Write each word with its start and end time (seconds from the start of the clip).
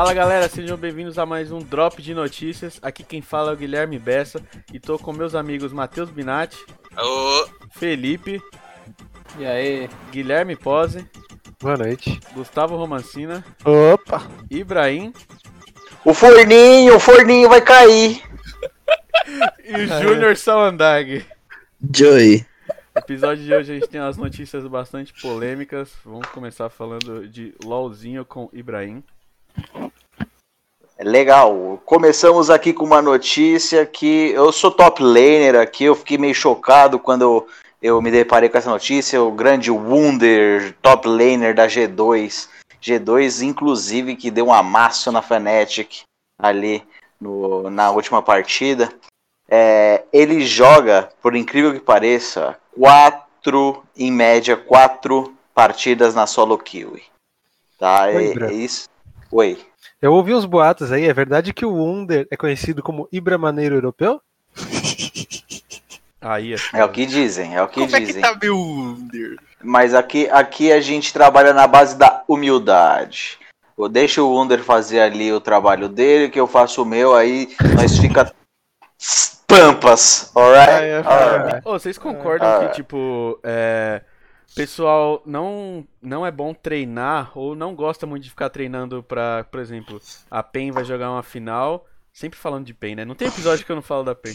Fala 0.00 0.14
galera, 0.14 0.48
sejam 0.48 0.78
bem-vindos 0.78 1.18
a 1.18 1.26
mais 1.26 1.52
um 1.52 1.58
Drop 1.58 2.00
de 2.00 2.14
Notícias. 2.14 2.78
Aqui 2.80 3.04
quem 3.04 3.20
fala 3.20 3.50
é 3.50 3.52
o 3.52 3.56
Guilherme 3.58 3.98
Bessa 3.98 4.40
e 4.72 4.80
tô 4.80 4.98
com 4.98 5.12
meus 5.12 5.34
amigos 5.34 5.74
Matheus 5.74 6.08
Binatti, 6.08 6.56
Ô, 6.96 7.46
Felipe, 7.72 8.42
E 9.38 9.44
aí? 9.44 9.90
Guilherme 10.10 10.56
Pose, 10.56 11.06
Boa 11.60 11.76
noite. 11.76 12.18
Gustavo 12.32 12.76
Romancina, 12.76 13.44
Opa! 13.62 14.22
Ibrahim 14.50 15.12
O 16.02 16.14
forninho, 16.14 16.96
o 16.96 16.98
forninho 16.98 17.50
vai 17.50 17.60
cair. 17.60 18.22
e 19.62 19.74
o 19.74 19.86
Júnior 20.02 20.34
Salandag. 20.34 21.26
Joey. 21.94 22.46
No 22.94 23.00
episódio 23.02 23.44
de 23.44 23.52
hoje 23.52 23.72
a 23.72 23.74
gente 23.74 23.88
tem 23.88 24.00
umas 24.00 24.16
notícias 24.16 24.66
bastante 24.66 25.12
polêmicas. 25.20 25.92
Vamos 26.06 26.26
começar 26.28 26.70
falando 26.70 27.28
de 27.28 27.54
LOLzinho 27.62 28.24
com 28.24 28.48
Ibrahim. 28.50 29.04
Legal. 30.98 31.80
Começamos 31.86 32.50
aqui 32.50 32.72
com 32.72 32.84
uma 32.84 33.00
notícia 33.00 33.86
que 33.86 34.30
eu 34.32 34.52
sou 34.52 34.70
top 34.70 35.02
laner 35.02 35.56
aqui. 35.56 35.84
Eu 35.84 35.94
fiquei 35.94 36.18
meio 36.18 36.34
chocado 36.34 36.98
quando 36.98 37.22
eu, 37.22 37.46
eu 37.80 38.02
me 38.02 38.10
deparei 38.10 38.48
com 38.48 38.58
essa 38.58 38.68
notícia. 38.68 39.22
O 39.22 39.32
grande 39.32 39.70
Wunder, 39.70 40.74
top 40.82 41.08
laner 41.08 41.54
da 41.54 41.66
G2. 41.66 42.48
G2, 42.82 43.42
inclusive, 43.42 44.14
que 44.14 44.30
deu 44.30 44.46
um 44.46 44.52
amasso 44.52 45.10
na 45.10 45.22
Fnatic 45.22 46.02
ali 46.38 46.82
no, 47.20 47.70
na 47.70 47.90
última 47.90 48.22
partida. 48.22 48.92
É, 49.48 50.04
ele 50.12 50.46
joga, 50.46 51.08
por 51.22 51.34
incrível 51.34 51.72
que 51.72 51.80
pareça, 51.80 52.56
quatro, 52.78 53.82
em 53.96 54.12
média, 54.12 54.56
quatro 54.56 55.34
partidas 55.54 56.14
na 56.14 56.26
solo 56.26 56.56
kill. 56.56 57.00
Tá? 57.78 58.10
É, 58.10 58.30
Ibra. 58.30 58.50
é 58.50 58.54
isso. 58.54 58.88
Oi. 59.30 59.58
Eu 60.02 60.12
ouvi 60.12 60.34
uns 60.34 60.44
boatos 60.44 60.90
aí, 60.92 61.06
é 61.06 61.12
verdade 61.12 61.52
que 61.52 61.64
o 61.64 61.72
Wunder 61.74 62.26
é 62.30 62.36
conhecido 62.36 62.82
como 62.82 63.08
Ibra 63.12 63.36
Maneiro 63.38 63.74
Europeu? 63.76 64.20
Aí, 66.22 66.54
É 66.74 66.84
o 66.84 66.88
que 66.90 67.06
dizem, 67.06 67.56
é 67.56 67.62
o 67.62 67.68
que 67.68 67.80
como 67.80 67.96
é 67.96 68.00
que 68.00 68.06
dizem. 68.06 68.20
tá 68.20 68.36
meu 68.40 68.54
Wunder? 68.54 69.36
Mas 69.64 69.94
aqui, 69.94 70.28
aqui 70.28 70.70
a 70.70 70.78
gente 70.78 71.14
trabalha 71.14 71.54
na 71.54 71.66
base 71.66 71.96
da 71.96 72.22
humildade. 72.28 73.38
Eu 73.78 73.88
deixo 73.88 74.22
o 74.22 74.30
Wunder 74.30 74.62
fazer 74.62 75.00
ali 75.00 75.32
o 75.32 75.40
trabalho 75.40 75.88
dele, 75.88 76.28
que 76.28 76.38
eu 76.38 76.46
faço 76.46 76.82
o 76.82 76.84
meu, 76.86 77.14
aí 77.16 77.48
nós 77.74 77.96
fica 77.96 78.30
pampas, 79.46 80.30
alright? 80.34 81.06
Alright. 81.08 81.62
Ô, 81.66 81.72
vocês 81.72 81.96
concordam 81.96 82.46
Ah. 82.46 82.66
que, 82.68 82.74
tipo, 82.74 83.38
é, 83.42 84.02
pessoal 84.54 85.22
não, 85.26 85.86
não 86.02 86.26
é 86.26 86.30
bom 86.30 86.52
treinar 86.54 87.36
ou 87.38 87.54
não 87.54 87.74
gosta 87.74 88.06
muito 88.06 88.24
de 88.24 88.30
ficar 88.30 88.50
treinando 88.50 89.02
pra, 89.02 89.44
por 89.44 89.60
exemplo, 89.60 90.00
a 90.30 90.42
PEN 90.42 90.70
vai 90.72 90.84
jogar 90.84 91.10
uma 91.10 91.22
final, 91.22 91.86
sempre 92.12 92.38
falando 92.38 92.66
de 92.66 92.74
PEN, 92.74 92.96
né? 92.96 93.04
Não 93.04 93.14
tem 93.14 93.28
episódio 93.28 93.64
que 93.64 93.70
eu 93.72 93.76
não 93.76 93.82
falo 93.82 94.02
da 94.04 94.14
PEN. 94.14 94.34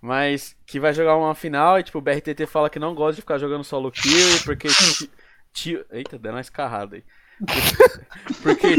Mas 0.00 0.56
que 0.66 0.80
vai 0.80 0.92
jogar 0.92 1.16
uma 1.16 1.34
final 1.34 1.78
e, 1.78 1.82
tipo, 1.84 1.98
o 1.98 2.00
BRTT 2.02 2.44
fala 2.46 2.68
que 2.68 2.78
não 2.80 2.94
gosta 2.94 3.14
de 3.16 3.20
ficar 3.22 3.38
jogando 3.38 3.62
solo 3.62 3.90
kill 3.92 4.42
porque... 4.44 4.66
ti- 4.68 5.10
ti- 5.52 5.84
Eita, 5.92 6.18
deu 6.18 6.32
uma 6.32 6.40
escarrada 6.40 6.96
aí. 6.96 7.04
Porque... 8.42 8.76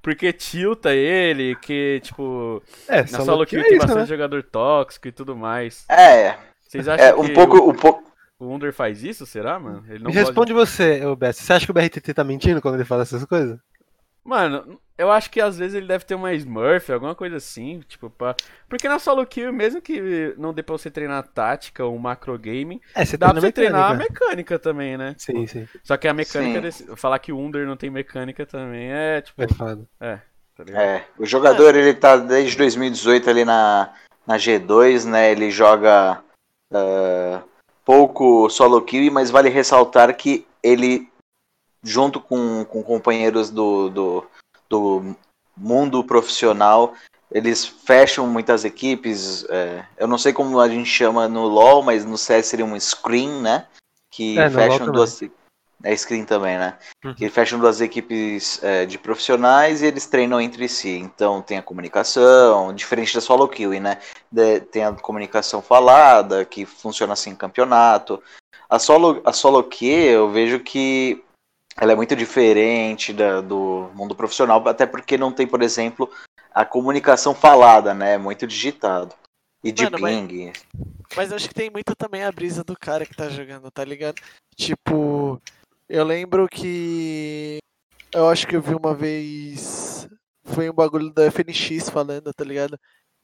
Porque 0.00 0.32
tilta 0.32 0.94
ele, 0.94 1.56
que, 1.56 2.00
tipo, 2.02 2.62
É, 2.88 3.02
na 3.02 3.20
solo 3.20 3.44
kill 3.44 3.60
é 3.60 3.64
tem 3.64 3.76
isso, 3.76 3.86
bastante 3.86 4.00
né? 4.02 4.06
jogador 4.06 4.42
tóxico 4.42 5.08
e 5.08 5.12
tudo 5.12 5.36
mais. 5.36 5.84
É, 5.88 6.36
Vocês 6.66 6.88
acham 6.88 7.06
é 7.06 7.14
um 7.14 7.24
que 7.24 7.32
pouco, 7.34 7.70
um 7.70 7.74
pouco. 7.74 8.07
O, 8.38 8.46
Wunder 8.46 8.72
faz 8.72 9.02
isso, 9.02 9.26
será, 9.26 9.58
mano? 9.58 9.84
Ele 9.88 10.02
não 10.04 10.10
Me 10.10 10.16
responde 10.16 10.52
você, 10.52 11.00
Bess. 11.16 11.36
Você 11.36 11.52
acha 11.52 11.64
que 11.66 11.70
o 11.70 11.74
BRTT 11.74 12.14
tá 12.14 12.24
mentindo 12.24 12.60
quando 12.62 12.76
ele 12.76 12.84
fala 12.84 13.02
essas 13.02 13.24
coisas? 13.24 13.58
Mano, 14.24 14.78
eu 14.98 15.10
acho 15.10 15.30
que 15.30 15.40
às 15.40 15.56
vezes 15.56 15.74
ele 15.74 15.86
deve 15.86 16.04
ter 16.04 16.14
uma 16.14 16.34
Smurf, 16.34 16.92
alguma 16.92 17.14
coisa 17.14 17.36
assim, 17.36 17.80
tipo, 17.88 18.10
pra... 18.10 18.34
Porque 18.68 18.86
na 18.88 18.98
solo 18.98 19.24
kill, 19.24 19.52
mesmo 19.52 19.80
que 19.80 20.34
não 20.36 20.52
dê 20.52 20.62
pra 20.62 20.76
você 20.76 20.90
treinar 20.90 21.26
tática 21.28 21.82
ou 21.84 21.98
macro 21.98 22.38
gaming, 22.38 22.78
É, 22.94 23.04
você 23.06 23.16
dá 23.16 23.30
pra 23.32 23.40
você 23.40 23.50
treinar 23.50 23.90
a 23.90 23.94
mecânica. 23.94 24.20
mecânica 24.26 24.58
também, 24.58 24.98
né? 24.98 25.14
Sim, 25.16 25.46
sim. 25.46 25.66
Só 25.82 25.96
que 25.96 26.06
a 26.06 26.12
mecânica, 26.12 26.60
desse- 26.60 26.94
falar 26.94 27.18
que 27.20 27.32
o 27.32 27.38
Wunder 27.38 27.66
não 27.66 27.76
tem 27.76 27.88
mecânica 27.88 28.44
também 28.44 28.92
é, 28.92 29.22
tipo, 29.22 29.42
É 29.42 29.48
foda. 29.48 29.86
é, 29.98 30.18
tá 30.54 30.64
ligado? 30.64 30.82
É, 30.82 31.06
o 31.18 31.24
jogador 31.24 31.74
ele 31.74 31.94
tá 31.94 32.18
desde 32.18 32.54
2018 32.58 33.30
ali 33.30 33.46
na, 33.46 33.94
na 34.26 34.36
G2, 34.36 35.06
né? 35.06 35.32
Ele 35.32 35.50
joga 35.50 36.22
ah, 36.74 37.42
pouco 37.88 38.50
solo 38.50 38.82
kill, 38.82 39.10
mas 39.10 39.30
vale 39.30 39.48
ressaltar 39.48 40.14
que 40.14 40.46
ele, 40.62 41.08
junto 41.82 42.20
com, 42.20 42.62
com 42.66 42.82
companheiros 42.82 43.48
do, 43.48 43.88
do, 43.88 44.26
do 44.68 45.16
mundo 45.56 46.04
profissional, 46.04 46.92
eles 47.32 47.64
fecham 47.64 48.26
muitas 48.26 48.66
equipes. 48.66 49.46
é, 49.48 49.86
eu 49.96 50.06
não 50.06 50.18
sei 50.18 50.34
como 50.34 50.60
a 50.60 50.68
gente 50.68 50.84
chama 50.84 51.26
no 51.28 51.46
LoL, 51.46 51.82
mas 51.82 52.04
no 52.04 52.18
CS 52.18 52.48
seria 52.48 52.66
um 52.66 52.78
screen, 52.78 53.40
né? 53.40 53.66
Que 54.10 54.38
É, 54.38 54.50
fecham 54.50 54.92
também. 54.92 55.32
É 55.84 55.94
screen 55.96 56.24
também, 56.24 56.58
né? 56.58 56.76
Uhum. 57.04 57.14
que 57.14 57.28
fecham 57.30 57.58
duas 57.60 57.80
equipes 57.80 58.60
é, 58.64 58.84
de 58.84 58.98
profissionais 58.98 59.80
e 59.80 59.86
eles 59.86 60.06
treinam 60.06 60.40
entre 60.40 60.68
si. 60.68 60.90
Então 60.98 61.40
tem 61.40 61.56
a 61.58 61.62
comunicação, 61.62 62.74
diferente 62.74 63.14
da 63.14 63.20
solo 63.20 63.46
kill, 63.48 63.80
né? 63.80 63.98
De- 64.30 64.60
tem 64.60 64.84
a 64.84 64.92
comunicação 64.92 65.62
falada, 65.62 66.44
que 66.44 66.66
funciona 66.66 67.12
assim 67.12 67.30
em 67.30 67.36
campeonato. 67.36 68.20
A 68.68 68.78
solo, 68.78 69.22
a 69.24 69.32
solo 69.32 69.62
kill, 69.62 70.10
eu 70.10 70.30
vejo 70.32 70.58
que 70.60 71.22
ela 71.80 71.92
é 71.92 71.94
muito 71.96 72.16
diferente 72.16 73.12
da- 73.12 73.40
do 73.40 73.88
mundo 73.94 74.14
profissional, 74.16 74.66
até 74.68 74.84
porque 74.84 75.16
não 75.16 75.30
tem, 75.30 75.46
por 75.46 75.62
exemplo, 75.62 76.10
a 76.52 76.64
comunicação 76.64 77.34
falada, 77.36 77.94
né? 77.94 78.14
É 78.14 78.18
muito 78.18 78.48
digitado. 78.48 79.14
E 79.62 79.70
de 79.70 79.84
Mano, 79.84 79.98
mas- 80.00 80.16
ping. 80.16 80.52
Mas 81.16 81.32
acho 81.32 81.48
que 81.48 81.54
tem 81.54 81.70
muito 81.70 81.94
também 81.96 82.24
a 82.24 82.32
brisa 82.32 82.62
do 82.64 82.76
cara 82.78 83.06
que 83.06 83.14
tá 83.14 83.28
jogando, 83.28 83.70
tá 83.70 83.84
ligado? 83.84 84.20
Tipo, 84.56 85.40
eu 85.88 86.04
lembro 86.04 86.46
que. 86.48 87.58
Eu 88.12 88.28
acho 88.28 88.46
que 88.46 88.56
eu 88.56 88.62
vi 88.62 88.74
uma 88.74 88.94
vez. 88.94 90.08
Foi 90.44 90.68
um 90.70 90.72
bagulho 90.74 91.12
da 91.12 91.24
FNX 91.30 91.90
falando, 91.90 92.32
tá 92.32 92.44
ligado? 92.44 92.78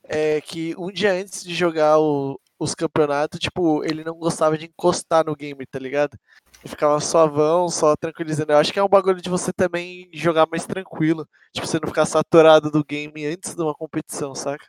É 0.06 0.40
que 0.40 0.74
um 0.76 0.90
dia 0.92 1.12
antes 1.12 1.42
de 1.42 1.54
jogar 1.54 1.98
o- 1.98 2.38
os 2.58 2.74
campeonatos, 2.74 3.40
tipo, 3.40 3.82
ele 3.84 4.04
não 4.04 4.14
gostava 4.14 4.58
de 4.58 4.66
encostar 4.66 5.24
no 5.24 5.34
game, 5.34 5.64
tá 5.66 5.78
ligado? 5.78 6.16
Ele 6.62 6.68
ficava 6.68 7.00
suavão, 7.00 7.68
só 7.70 7.96
tranquilizando. 7.96 8.52
Eu 8.52 8.58
acho 8.58 8.72
que 8.72 8.78
é 8.78 8.82
um 8.84 8.88
bagulho 8.88 9.20
de 9.22 9.30
você 9.30 9.52
também 9.52 10.08
jogar 10.12 10.46
mais 10.50 10.66
tranquilo. 10.66 11.26
Tipo, 11.54 11.66
você 11.66 11.78
não 11.80 11.88
ficar 11.88 12.04
saturado 12.06 12.70
do 12.70 12.84
game 12.84 13.24
antes 13.26 13.54
de 13.54 13.62
uma 13.62 13.74
competição, 13.74 14.34
saca? 14.34 14.66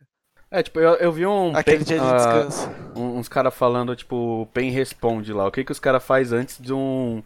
É, 0.49 0.63
tipo, 0.63 0.79
eu, 0.79 0.93
eu 0.95 1.11
vi 1.11 1.25
um... 1.25 1.55
Aquele 1.55 1.77
pen- 1.79 1.85
dia 1.85 1.99
de 1.99 2.05
ah, 2.05 2.15
descanso. 2.15 2.69
uns 2.95 3.27
caras 3.27 3.53
falando, 3.53 3.93
tipo, 3.95 4.47
PEN 4.53 4.71
responde 4.71 5.33
lá. 5.33 5.45
O 5.47 5.51
que 5.51 5.65
que 5.65 5.71
os 5.71 5.79
caras 5.79 6.03
faz 6.03 6.31
antes 6.31 6.59
de 6.61 6.71
um, 6.73 7.21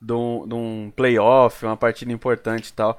de 0.00 0.12
um, 0.12 0.46
de 0.46 0.54
um 0.54 0.92
playoff, 0.94 1.64
uma 1.64 1.76
partida 1.76 2.12
importante 2.12 2.68
e 2.68 2.72
tal. 2.72 2.98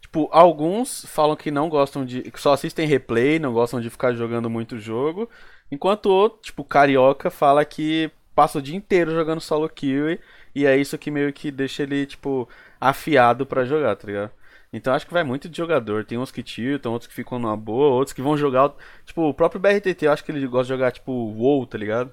Tipo, 0.00 0.28
alguns 0.32 1.04
falam 1.06 1.36
que 1.36 1.50
não 1.50 1.68
gostam 1.68 2.04
de. 2.04 2.22
que 2.22 2.40
só 2.40 2.52
assistem 2.52 2.86
replay, 2.86 3.38
não 3.38 3.52
gostam 3.52 3.80
de 3.80 3.90
ficar 3.90 4.12
jogando 4.14 4.50
muito 4.50 4.78
jogo. 4.78 5.28
Enquanto 5.70 6.06
outro, 6.06 6.40
tipo, 6.42 6.64
Carioca, 6.64 7.30
fala 7.30 7.64
que 7.64 8.10
passa 8.34 8.58
o 8.58 8.62
dia 8.62 8.76
inteiro 8.76 9.12
jogando 9.12 9.40
solo 9.40 9.68
kill 9.68 10.18
e, 10.54 10.66
é 10.66 10.76
isso 10.76 10.98
que 10.98 11.10
meio 11.10 11.32
que 11.32 11.50
deixa 11.50 11.82
ele, 11.82 12.06
tipo, 12.06 12.48
afiado 12.80 13.46
pra 13.46 13.64
jogar, 13.64 13.96
tá 13.96 14.06
ligado? 14.06 14.30
Então 14.72 14.94
acho 14.94 15.06
que 15.06 15.12
vai 15.12 15.24
muito 15.24 15.48
de 15.48 15.56
jogador. 15.56 16.04
Tem 16.04 16.18
uns 16.18 16.30
que 16.32 16.42
tiltam, 16.42 16.92
outros 16.92 17.08
que 17.08 17.14
ficam 17.14 17.38
numa 17.38 17.56
boa, 17.56 17.94
outros 17.94 18.12
que 18.12 18.22
vão 18.22 18.36
jogar. 18.36 18.72
Tipo, 19.04 19.22
o 19.28 19.34
próprio 19.34 19.60
BRTT, 19.60 20.06
eu 20.06 20.12
acho 20.12 20.24
que 20.24 20.32
ele 20.32 20.46
gosta 20.46 20.64
de 20.64 20.68
jogar, 20.70 20.92
tipo, 20.92 21.12
WoW, 21.12 21.66
tá 21.66 21.78
ligado? 21.78 22.12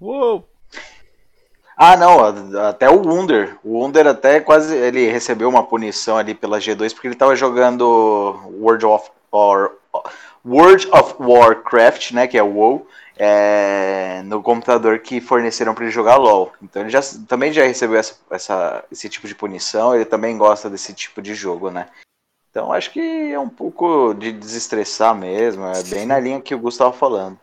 WoW! 0.00 0.51
Ah, 1.76 1.96
não, 1.96 2.20
até 2.68 2.88
o 2.88 3.00
Wunder. 3.02 3.56
O 3.64 3.78
Wunder 3.80 4.06
até 4.06 4.40
quase 4.40 4.74
ele 4.76 5.10
recebeu 5.10 5.48
uma 5.48 5.64
punição 5.64 6.16
ali 6.18 6.34
pela 6.34 6.58
G2 6.58 6.92
porque 6.92 7.08
ele 7.08 7.14
tava 7.14 7.34
jogando 7.34 7.84
World 8.60 8.84
of 8.86 9.10
or, 9.30 9.72
World 10.44 10.88
of 10.92 11.14
Warcraft, 11.18 12.12
né, 12.12 12.26
que 12.26 12.36
é 12.36 12.42
o 12.42 12.52
WoW, 12.54 12.86
é, 13.16 14.22
no 14.24 14.42
computador 14.42 14.98
que 14.98 15.20
forneceram 15.20 15.74
para 15.74 15.84
ele 15.84 15.92
jogar 15.92 16.16
LoL. 16.16 16.52
Então 16.62 16.82
ele 16.82 16.90
já 16.90 17.00
também 17.26 17.52
já 17.52 17.64
recebeu 17.64 17.96
essa, 17.98 18.16
essa- 18.30 18.84
esse 18.92 19.08
tipo 19.08 19.26
de 19.26 19.34
punição, 19.34 19.94
ele 19.94 20.04
também 20.04 20.36
gosta 20.36 20.68
desse 20.68 20.92
tipo 20.92 21.22
de 21.22 21.34
jogo, 21.34 21.70
né? 21.70 21.86
Então 22.50 22.70
acho 22.72 22.90
que 22.90 23.32
é 23.32 23.38
um 23.38 23.48
pouco 23.48 24.12
de 24.14 24.30
desestressar 24.30 25.14
mesmo, 25.14 25.64
é 25.66 25.82
bem 25.84 26.04
na 26.04 26.18
linha 26.18 26.40
que 26.40 26.54
o 26.54 26.58
Gustavo 26.58 26.92
falando. 26.96 27.38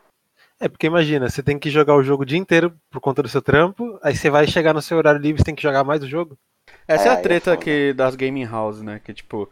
É, 0.59 0.67
porque 0.67 0.87
imagina, 0.87 1.29
você 1.29 1.41
tem 1.41 1.57
que 1.57 1.69
jogar 1.69 1.95
o 1.95 2.03
jogo 2.03 2.23
o 2.23 2.25
dia 2.25 2.37
inteiro 2.37 2.77
por 2.89 2.99
conta 2.99 3.23
do 3.23 3.29
seu 3.29 3.41
trampo, 3.41 3.97
aí 4.03 4.15
você 4.15 4.29
vai 4.29 4.45
chegar 4.45 4.73
no 4.73 4.81
seu 4.81 4.97
horário 4.97 5.21
livre 5.21 5.41
e 5.41 5.45
tem 5.45 5.55
que 5.55 5.63
jogar 5.63 5.83
mais 5.85 6.03
o 6.03 6.07
jogo. 6.07 6.37
Essa 6.87 7.05
é, 7.05 7.07
É, 7.07 7.11
a 7.11 7.13
é 7.13 7.21
treta 7.21 7.57
que, 7.57 7.93
das 7.93 8.15
gaming 8.15 8.45
house, 8.45 8.81
né? 8.81 8.99
Que 9.03 9.13
tipo, 9.13 9.49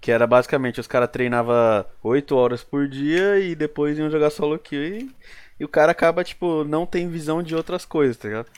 que 0.00 0.10
era 0.10 0.26
basicamente 0.26 0.80
os 0.80 0.86
caras 0.86 1.10
treinavam 1.10 1.84
8 2.02 2.34
horas 2.34 2.64
por 2.64 2.88
dia 2.88 3.38
e 3.38 3.54
depois 3.54 3.98
iam 3.98 4.10
jogar 4.10 4.30
solo 4.30 4.58
kill 4.58 4.82
e, 4.82 5.10
e 5.60 5.64
o 5.64 5.68
cara 5.68 5.92
acaba, 5.92 6.24
tipo, 6.24 6.64
não 6.64 6.84
tem 6.84 7.08
visão 7.08 7.42
de 7.42 7.54
outras 7.54 7.84
coisas, 7.84 8.16
tá 8.16 8.28
ligado? 8.28 8.50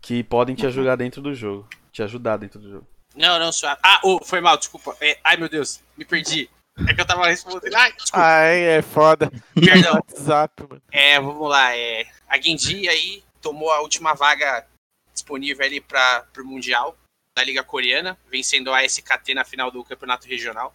Que 0.00 0.22
podem 0.22 0.54
te 0.54 0.66
ajudar 0.66 0.96
dentro 0.96 1.20
do 1.20 1.34
jogo. 1.34 1.68
Te 1.92 2.02
ajudar 2.02 2.38
dentro 2.38 2.58
do 2.58 2.70
jogo. 2.70 2.86
Não, 3.14 3.38
não, 3.38 3.52
suave. 3.52 3.80
Ah, 3.82 4.00
oh, 4.02 4.18
foi 4.24 4.40
mal, 4.40 4.56
desculpa. 4.56 4.96
É, 5.00 5.18
ai, 5.22 5.36
meu 5.36 5.48
Deus, 5.48 5.80
me 5.96 6.04
perdi. 6.04 6.50
É 6.88 6.92
que 6.92 7.00
eu 7.00 7.06
tava 7.06 7.26
respondendo. 7.26 7.74
Ai, 7.74 7.92
desculpa, 7.92 8.26
Ai, 8.26 8.60
é 8.62 8.82
foda. 8.82 9.32
perdão. 9.54 9.94
WhatsApp, 9.94 10.62
mano. 10.68 10.82
É, 10.90 11.20
vamos 11.20 11.48
lá. 11.48 11.76
É, 11.76 12.06
a 12.28 12.40
Genji 12.40 12.88
aí 12.88 13.22
tomou 13.40 13.70
a 13.72 13.80
última 13.80 14.14
vaga 14.14 14.66
disponível 15.12 15.64
ali 15.64 15.80
para 15.80 16.24
o 16.38 16.44
Mundial 16.44 16.96
da 17.36 17.44
Liga 17.44 17.62
Coreana, 17.62 18.18
vencendo 18.30 18.72
a 18.72 18.84
SKT 18.84 19.34
na 19.34 19.44
final 19.44 19.70
do 19.70 19.84
Campeonato 19.84 20.26
Regional. 20.26 20.74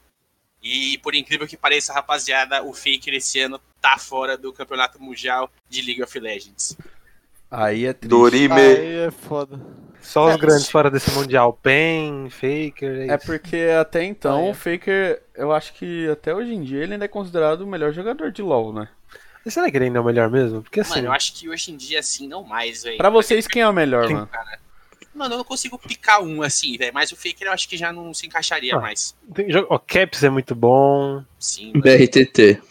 E 0.62 0.98
por 1.00 1.16
incrível 1.16 1.48
que 1.48 1.56
pareça, 1.58 1.94
rapaziada, 1.94 2.64
o 2.64 2.74
Faker 2.74 3.14
esse 3.14 3.40
ano 3.40 3.60
tá 3.82 3.98
fora 3.98 4.38
do 4.38 4.52
Campeonato 4.52 5.02
Mundial 5.02 5.50
de 5.70 5.82
League 5.82 6.04
of 6.04 6.20
Legends. 6.20 6.78
Aí 7.50 7.86
é 7.86 7.94
triste. 7.94 8.10
Dorime. 8.10 8.60
Aí 8.60 9.08
é 9.08 9.12
foda. 9.12 9.60
Só 10.10 10.28
os 10.28 10.34
É, 10.36 10.38
grandes 10.40 10.70
fora 10.70 10.90
desse 10.90 11.12
Mundial. 11.12 11.54
Pen, 11.54 12.30
Faker. 12.32 13.10
É 13.12 13.16
isso. 13.16 13.26
porque 13.26 13.58
até 13.80 14.04
então 14.04 14.46
Ah, 14.46 14.48
é. 14.48 14.52
o 14.52 14.54
Faker, 14.56 15.22
eu 15.36 15.52
acho 15.52 15.74
que 15.74 16.10
até 16.10 16.34
hoje 16.34 16.52
em 16.54 16.64
dia 16.64 16.82
ele 16.82 16.94
ainda 16.94 17.06
é 17.06 17.08
considerado 17.08 17.62
o 17.62 17.68
melhor 17.68 17.94
jogador 17.94 18.32
de 18.32 18.42
LoL, 18.42 18.74
né? 18.74 18.90
E 19.46 19.52
Será 19.52 19.70
que 19.70 19.78
ele 19.78 19.86
ainda 19.86 20.00
é 20.00 20.02
o 20.02 20.06
melhor 20.06 20.30
mesmo? 20.30 20.62
Porque 20.64 20.80
assim. 20.80 20.96
Mano, 20.96 21.08
eu 21.08 21.12
acho 21.12 21.34
que 21.34 21.48
hoje 21.48 21.72
em 21.72 21.78
dia, 21.78 22.00
assim, 22.00 22.28
não 22.28 22.44
mais, 22.44 22.84
velho. 22.84 22.98
Pra 22.98 23.10
vocês, 23.10 23.46
quem 23.48 23.62
é 23.62 23.70
o 23.70 23.74
melhor, 23.74 24.10
mano? 24.10 24.30
Mano, 25.14 25.34
eu 25.34 25.38
não 25.38 25.44
consigo 25.46 25.78
picar 25.78 26.22
um 26.22 26.42
assim, 26.42 26.76
velho. 26.78 26.92
Mas 26.94 27.12
o 27.12 27.16
Faker 27.16 27.48
eu 27.48 27.52
acho 27.52 27.68
que 27.70 27.78
já 27.78 27.92
não 27.94 28.14
se 28.14 28.26
encaixaria 28.26 28.76
Ah. 28.76 28.80
mais. 28.80 29.16
tem 29.34 29.52
jogo- 29.52 29.74
O 29.74 29.78
Caps 29.80 30.24
é 30.24 30.30
muito 30.30 30.56
bom. 30.56 31.24
Sim, 31.38 31.68
mano. 31.74 31.82
BRTT. 31.84 32.62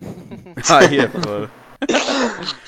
Aí 0.70 0.98
é 1.00 1.08
foda. 1.08 1.50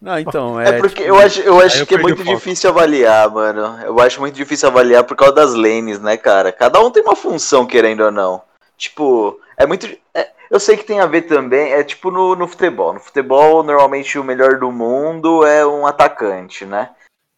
Não, 0.00 0.18
então, 0.18 0.58
é. 0.60 0.70
É 0.70 0.72
porque 0.78 1.02
tipo, 1.02 1.08
eu 1.08 1.18
acho, 1.18 1.40
eu 1.40 1.60
acho 1.60 1.82
eu 1.82 1.86
que 1.86 1.94
é 1.94 1.98
muito 1.98 2.24
difícil 2.24 2.70
avaliar, 2.70 3.30
mano. 3.30 3.80
Eu 3.82 3.98
acho 4.00 4.20
muito 4.20 4.34
difícil 4.34 4.68
avaliar 4.68 5.04
por 5.04 5.16
causa 5.16 5.34
das 5.34 5.54
lanes, 5.54 6.00
né, 6.00 6.16
cara? 6.16 6.52
Cada 6.52 6.80
um 6.80 6.90
tem 6.90 7.02
uma 7.02 7.16
função, 7.16 7.66
querendo 7.66 8.04
ou 8.04 8.10
não. 8.10 8.42
Tipo, 8.76 9.40
é 9.56 9.66
muito. 9.66 9.86
é- 10.14 10.30
eu 10.50 10.58
sei 10.58 10.76
que 10.76 10.84
tem 10.84 11.00
a 11.00 11.06
ver 11.06 11.22
também, 11.22 11.72
é 11.72 11.82
tipo 11.84 12.10
no, 12.10 12.34
no 12.34 12.48
futebol. 12.48 12.94
No 12.94 13.00
futebol, 13.00 13.62
normalmente 13.62 14.18
o 14.18 14.24
melhor 14.24 14.58
do 14.58 14.72
mundo 14.72 15.44
é 15.44 15.66
um 15.66 15.86
atacante, 15.86 16.64
né? 16.64 16.90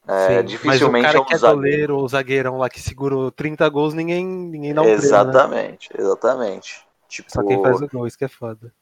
É, 0.06 0.38
Sim, 0.40 0.44
dificilmente 0.44 1.06
Mas 1.06 1.14
é 1.14 1.18
o 1.18 1.20
um 1.20 1.24
cara 1.24 1.24
que 1.24 1.34
é 1.34 1.38
zagueiro. 1.38 1.56
goleiro 1.60 1.96
ou 1.98 2.08
zagueirão 2.08 2.58
lá 2.58 2.68
que 2.68 2.80
segurou 2.80 3.30
30 3.30 3.68
gols, 3.68 3.94
ninguém, 3.94 4.24
ninguém 4.24 4.74
dá 4.74 4.82
um 4.82 4.84
prêmio, 4.84 5.00
né? 5.02 5.06
Exatamente, 5.06 5.90
exatamente. 5.96 6.84
Tipo, 7.08 7.30
Só 7.30 7.42
quem 7.42 7.60
faz 7.62 7.80
o 7.80 7.88
gol, 7.88 8.06
isso 8.06 8.18
que 8.18 8.24
é 8.24 8.28
foda. 8.28 8.72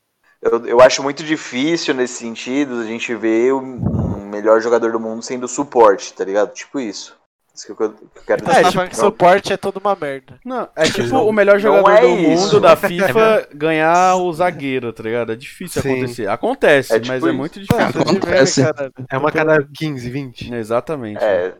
Eu, 0.41 0.67
eu 0.67 0.81
acho 0.81 1.03
muito 1.03 1.23
difícil 1.25 1.95
nesse 1.95 2.15
sentido 2.15 2.81
a 2.81 2.85
gente 2.85 3.15
ver 3.15 3.53
o 3.53 3.61
melhor 3.61 4.61
jogador 4.61 4.93
do 4.93 5.01
mundo 5.01 5.23
sendo 5.23 5.49
suporte, 5.49 6.13
tá 6.13 6.25
ligado? 6.25 6.53
Tipo 6.55 6.79
isso. 6.79 7.17
Isso 7.55 7.67
que 7.67 7.73
eu, 7.73 7.77
que 7.77 7.85
eu 7.85 8.23
quero 8.25 8.45
você 8.45 8.51
dizer. 8.51 8.63
tá 8.63 8.73
falando 8.73 8.89
que 8.91 8.97
suporte 8.97 9.53
é 9.53 9.57
toda 9.57 9.81
uma 9.81 9.97
merda. 9.97 10.39
Não, 10.45 10.69
é 10.77 10.85
tipo 10.85 11.17
o 11.17 11.33
melhor 11.33 11.59
jogador 11.59 11.91
é 11.91 12.01
do 12.03 12.07
isso. 12.07 12.43
mundo 12.43 12.61
da 12.61 12.77
FIFA 12.77 13.49
ganhar 13.53 14.15
o 14.15 14.33
zagueiro, 14.33 14.93
tá 14.93 15.03
ligado? 15.03 15.33
É 15.33 15.37
difícil 15.37 15.83
Sim. 15.83 15.91
acontecer. 15.95 16.29
Acontece, 16.29 16.93
É 16.95 17.01
tipo 17.01 17.13
mas 17.13 17.25
é 17.25 17.27
isso. 17.27 17.37
muito 17.37 17.61
difícil. 17.61 18.01
Acontece. 18.01 18.63
É 19.11 19.19
uma 19.19 19.33
cada 19.33 19.67
15, 19.77 20.09
20. 20.09 20.55
Exatamente. 20.55 21.25
É. 21.25 21.53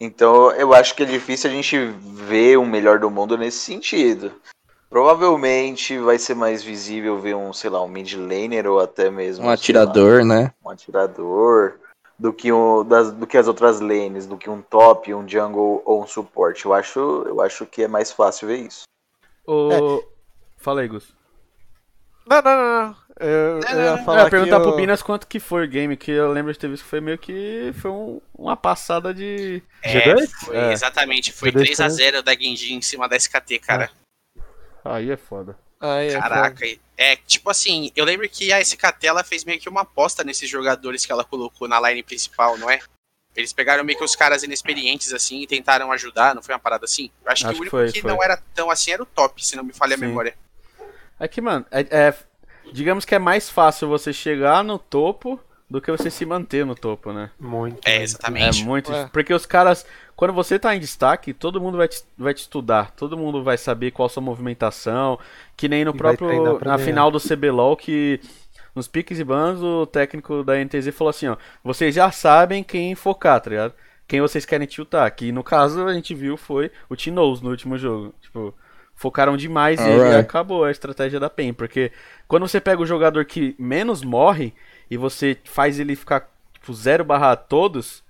Então 0.00 0.50
eu 0.52 0.74
acho 0.74 0.94
que 0.96 1.04
é 1.04 1.06
difícil 1.06 1.48
a 1.48 1.52
gente 1.52 1.76
ver 1.78 2.58
um 2.58 2.66
melhor 2.66 2.98
do 2.98 3.08
mundo 3.10 3.38
nesse 3.38 3.58
sentido. 3.58 4.32
Provavelmente 4.90 5.96
vai 5.98 6.18
ser 6.18 6.34
mais 6.34 6.64
visível 6.64 7.18
ver 7.20 7.36
um, 7.36 7.52
sei 7.52 7.70
lá, 7.70 7.80
um 7.80 7.88
mid 7.88 8.12
laner 8.14 8.66
ou 8.66 8.80
até 8.80 9.08
mesmo 9.08 9.46
Um 9.46 9.50
atirador, 9.50 10.24
né? 10.24 10.52
lá, 10.62 10.68
um 10.68 10.70
atirador 10.70 11.78
do 12.18 12.32
que, 12.32 12.52
um, 12.52 12.84
das, 12.84 13.12
do 13.12 13.24
que 13.24 13.38
as 13.38 13.46
outras 13.46 13.80
lanes, 13.80 14.26
do 14.26 14.36
que 14.36 14.50
um 14.50 14.60
top, 14.60 15.14
um 15.14 15.26
jungle 15.26 15.80
ou 15.86 16.02
um 16.02 16.06
suporte. 16.08 16.66
Eu 16.66 16.74
acho, 16.74 16.98
eu 16.98 17.40
acho 17.40 17.64
que 17.66 17.84
é 17.84 17.88
mais 17.88 18.10
fácil 18.10 18.48
ver 18.48 18.66
isso. 18.66 18.82
O... 19.46 20.02
Fala 20.58 20.80
aí, 20.80 20.88
Gus. 20.88 21.14
Não, 22.26 22.42
não, 22.42 22.56
não, 22.56 22.88
não. 22.88 22.96
Eu, 23.20 23.60
eu 23.60 23.80
ia 23.80 23.94
É, 23.94 24.04
falar 24.04 24.24
que 24.24 24.30
perguntar 24.30 24.60
pro 24.60 24.70
eu- 24.70 24.76
Binas 24.76 25.02
quanto 25.02 25.26
que 25.26 25.38
foi 25.38 25.64
o 25.66 25.68
game, 25.68 25.96
que 25.96 26.10
eu 26.10 26.32
lembro 26.32 26.52
de 26.52 26.58
ter 26.58 26.68
visto 26.68 26.82
que 26.82 26.88
foi 26.90 27.00
meio 27.00 27.16
que 27.18 27.72
foi 27.80 27.90
um- 27.90 28.20
uma 28.34 28.56
passada 28.56 29.14
de. 29.14 29.62
G2? 29.84 30.22
É, 30.22 30.26
foi, 30.26 30.56
É. 30.56 30.72
Exatamente, 30.72 31.32
foi 31.32 31.50
G2 31.52 31.76
3x0 31.78 32.22
da 32.22 32.32
Genji 32.34 32.74
em 32.74 32.82
cima 32.82 33.08
da 33.08 33.16
SKT, 33.16 33.58
cara. 33.60 33.90
Aí 34.84 35.10
é 35.10 35.16
foda. 35.16 35.56
Aí, 35.80 36.08
é 36.08 36.20
Caraca, 36.20 36.64
é 36.96 37.16
tipo 37.16 37.48
assim, 37.48 37.90
eu 37.96 38.04
lembro 38.04 38.28
que 38.28 38.52
a 38.52 38.60
SKT 38.60 39.06
ela 39.06 39.24
fez 39.24 39.44
meio 39.44 39.58
que 39.58 39.68
uma 39.68 39.80
aposta 39.82 40.22
nesses 40.22 40.48
jogadores 40.48 41.06
que 41.06 41.12
ela 41.12 41.24
colocou 41.24 41.66
na 41.66 41.80
line 41.88 42.02
principal, 42.02 42.58
não 42.58 42.68
é? 42.68 42.80
Eles 43.34 43.52
pegaram 43.52 43.84
meio 43.84 43.96
que 43.96 44.04
os 44.04 44.16
caras 44.16 44.42
inexperientes 44.42 45.12
assim 45.12 45.40
e 45.40 45.46
tentaram 45.46 45.90
ajudar, 45.92 46.34
não 46.34 46.42
foi 46.42 46.54
uma 46.54 46.58
parada 46.60 46.84
assim? 46.84 47.10
Eu 47.24 47.32
acho, 47.32 47.46
Acho 47.46 47.54
que 47.54 47.54
o 47.54 47.54
que 47.54 47.60
único 47.60 47.70
foi, 47.70 47.92
que 47.92 48.02
foi. 48.02 48.10
não 48.10 48.22
era 48.22 48.36
tão 48.54 48.70
assim 48.70 48.90
era 48.90 49.02
o 49.02 49.06
top, 49.06 49.44
se 49.44 49.56
não 49.56 49.64
me 49.64 49.72
falha 49.72 49.94
a 49.94 49.98
Sim. 49.98 50.06
memória. 50.06 50.36
É 51.18 51.28
que, 51.28 51.40
mano, 51.40 51.64
é, 51.70 51.80
é- 52.08 52.14
digamos 52.72 53.04
que 53.04 53.14
é 53.14 53.18
mais 53.18 53.48
fácil 53.48 53.88
você 53.88 54.12
chegar 54.12 54.64
no 54.64 54.78
topo 54.78 55.40
do 55.70 55.80
que 55.80 55.90
você 55.90 56.10
se 56.10 56.26
manter 56.26 56.66
no 56.66 56.74
topo, 56.74 57.12
né? 57.12 57.30
Muito. 57.38 57.80
É, 57.86 57.90
muito. 57.90 58.00
É 58.00 58.02
exatamente. 58.02 58.64
muito. 58.64 58.92
É. 58.92 59.06
Porque 59.06 59.32
os 59.32 59.46
caras, 59.46 59.86
quando 60.16 60.34
você 60.34 60.58
tá 60.58 60.74
em 60.74 60.80
destaque, 60.80 61.32
todo 61.32 61.60
mundo 61.60 61.78
vai 61.78 61.86
te, 61.86 62.02
vai 62.18 62.34
te 62.34 62.38
estudar, 62.38 62.90
todo 62.90 63.16
mundo 63.16 63.44
vai 63.44 63.56
saber 63.56 63.92
qual 63.92 64.06
a 64.06 64.08
sua 64.08 64.22
movimentação. 64.22 65.16
Que 65.56 65.68
nem 65.68 65.84
no 65.84 65.92
E 65.92 65.96
próprio. 65.96 66.58
Na 66.64 66.76
final 66.76 67.08
do 67.08 67.20
CBLOL, 67.20 67.76
que 67.76 68.20
nos 68.74 68.88
piques 68.88 69.20
e 69.20 69.24
bans, 69.24 69.62
o 69.62 69.86
técnico 69.86 70.42
da 70.42 70.56
NTZ 70.56 70.92
falou 70.92 71.10
assim: 71.10 71.28
ó, 71.28 71.36
vocês 71.62 71.94
já 71.94 72.10
sabem 72.10 72.64
quem 72.64 72.96
focar, 72.96 73.40
tá 73.40 73.50
ligado? 73.50 73.74
Quem 74.08 74.20
vocês 74.20 74.44
querem 74.44 74.66
tiltar. 74.66 75.08
Que 75.14 75.30
no 75.30 75.44
caso 75.44 75.86
a 75.86 75.94
gente 75.94 76.16
viu 76.16 76.36
foi 76.36 76.72
o 76.88 76.96
T-Nose 76.96 77.44
no 77.44 77.50
último 77.50 77.78
jogo. 77.78 78.12
Tipo, 78.20 78.52
focaram 78.96 79.36
demais 79.36 79.78
e 79.78 79.84
Alright. 79.84 80.16
acabou 80.16 80.64
a 80.64 80.70
estratégia 80.72 81.20
da 81.20 81.30
PEN. 81.30 81.52
Porque 81.52 81.92
quando 82.26 82.48
você 82.48 82.60
pega 82.60 82.82
o 82.82 82.86
jogador 82.86 83.24
que 83.24 83.54
menos 83.56 84.02
morre 84.02 84.52
e 84.90 84.96
você 84.96 85.38
faz 85.44 85.78
ele 85.78 85.94
ficar 85.94 86.28
tipo 86.52 86.74
0 86.74 87.04
barra 87.04 87.36
todos, 87.36 88.02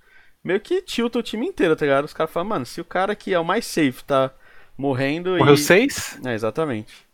meio 0.43 0.59
que 0.59 0.81
tilta 0.81 1.19
o 1.19 1.23
time 1.23 1.47
inteiro, 1.47 1.75
tá 1.75 1.85
ligado? 1.85 2.05
Os 2.05 2.13
caras 2.13 2.31
falam, 2.33 2.49
mano, 2.49 2.65
se 2.65 2.81
o 2.81 2.85
cara 2.85 3.15
que 3.15 3.33
é 3.33 3.39
o 3.39 3.45
mais 3.45 3.65
safe 3.65 4.03
tá 4.03 4.31
morrendo 4.77 5.37
Morreu 5.37 5.53
e. 5.53 5.57
6? 5.57 6.19
É, 6.25 6.33
exatamente. 6.33 7.07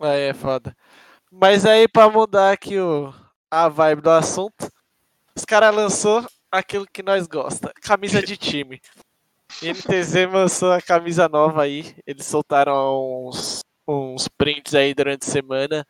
Aí 0.00 0.22
é 0.22 0.34
foda. 0.34 0.76
Mas 1.30 1.64
aí, 1.64 1.86
pra 1.86 2.10
mudar 2.10 2.52
aqui 2.52 2.78
o, 2.78 3.14
a 3.50 3.68
vibe 3.68 4.02
do 4.02 4.10
assunto, 4.10 4.68
os 5.36 5.44
caras 5.44 5.74
lançou 5.74 6.26
aquilo 6.50 6.86
que 6.92 7.02
nós 7.02 7.28
gosta, 7.28 7.72
camisa 7.80 8.20
de 8.20 8.36
time. 8.36 8.80
NTZ 9.62 10.30
lançou 10.32 10.72
a 10.72 10.82
camisa 10.82 11.28
nova 11.28 11.62
aí, 11.62 11.94
eles 12.06 12.26
soltaram 12.26 13.28
uns, 13.28 13.60
uns 13.86 14.28
prints 14.28 14.74
aí 14.74 14.94
durante 14.94 15.28
a 15.28 15.30
semana 15.30 15.86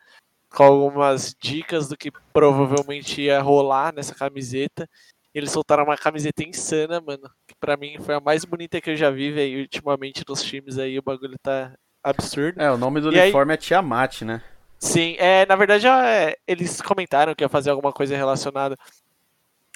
com 0.53 0.63
algumas 0.63 1.35
dicas 1.39 1.87
do 1.87 1.97
que 1.97 2.11
provavelmente 2.33 3.21
ia 3.21 3.41
rolar 3.41 3.93
nessa 3.93 4.13
camiseta. 4.13 4.87
Eles 5.33 5.51
soltaram 5.51 5.85
uma 5.85 5.95
camiseta 5.97 6.43
insana, 6.43 6.99
mano, 6.99 7.29
que 7.47 7.55
pra 7.59 7.77
mim 7.77 7.95
foi 8.01 8.15
a 8.15 8.19
mais 8.19 8.43
bonita 8.43 8.81
que 8.81 8.89
eu 8.89 8.95
já 8.97 9.09
vi, 9.09 9.31
velho, 9.31 9.61
ultimamente 9.61 10.23
nos 10.27 10.43
times 10.43 10.77
aí, 10.77 10.99
o 10.99 11.01
bagulho 11.01 11.37
tá 11.41 11.73
absurdo. 12.03 12.61
É, 12.61 12.69
o 12.69 12.77
nome 12.77 12.99
do 12.99 13.13
E 13.13 13.17
aí- 13.19 13.23
uniforme 13.29 13.53
é 13.53 13.57
Tiamat, 13.57 14.23
né? 14.23 14.43
Sim, 14.77 15.15
é, 15.19 15.45
na 15.45 15.55
verdade 15.55 15.87
é, 15.87 16.35
eles 16.47 16.81
comentaram 16.81 17.33
que 17.35 17.43
ia 17.43 17.49
fazer 17.49 17.69
alguma 17.69 17.93
coisa 17.93 18.17
relacionada. 18.17 18.75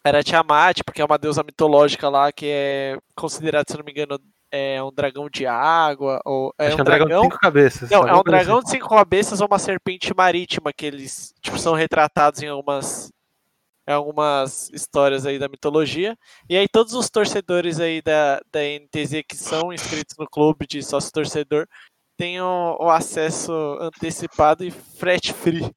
Era 0.03 0.24
Tiamat, 0.24 0.82
porque 0.84 1.01
é 1.01 1.05
uma 1.05 1.17
deusa 1.17 1.41
mitológica 1.44 2.10
lá 2.10 2.32
que 2.32 2.48
é 2.48 2.98
considerada, 3.15 3.65
se 3.72 3.77
não 3.77 3.86
me 3.86 3.91
engano, 3.91 4.20
é 4.56 4.84
um 4.84 4.92
dragão 4.92 5.30
de 5.30 5.46
água. 5.46 6.22
Ou, 6.26 6.54
é 6.58 6.68
Acho 6.68 6.78
um 6.78 6.80
é 6.80 6.82
um 6.82 6.86
dragão 6.86 7.06
de 7.06 7.10
dragão. 7.10 7.24
cinco 7.24 7.40
cabeças. 7.40 7.90
Não, 7.90 8.08
é 8.08 8.16
um 8.16 8.24
dragão 8.24 8.58
assim. 8.58 8.66
de 8.66 8.72
cinco 8.72 8.90
cabeças 8.90 9.42
ou 9.42 9.48
uma 9.48 9.60
serpente 9.60 10.14
marítima 10.16 10.72
que 10.74 10.86
eles 10.86 11.34
tipo, 11.42 11.58
são 11.58 11.74
retratados 11.74 12.42
em 12.42 12.48
algumas, 12.48 13.12
em 13.88 13.92
algumas 13.92 14.70
histórias 14.72 15.26
aí 15.26 15.38
da 15.38 15.48
mitologia. 15.48 16.18
E 16.50 16.58
aí 16.58 16.68
todos 16.68 16.94
os 16.94 17.10
torcedores 17.10 17.80
aí 17.80 18.02
da, 18.02 18.42
da 18.52 18.60
NTZ 18.62 19.24
que 19.28 19.36
são 19.36 19.74
inscritos 19.74 20.16
no 20.18 20.28
clube 20.28 20.66
de 20.68 20.82
sócio 20.82 21.12
torcedor 21.12 21.68
têm 22.18 22.40
o, 22.42 22.78
o 22.80 22.90
acesso 22.90 23.52
antecipado 23.82 24.64
e 24.64 24.72
frete 24.72 25.34
free. 25.34 25.70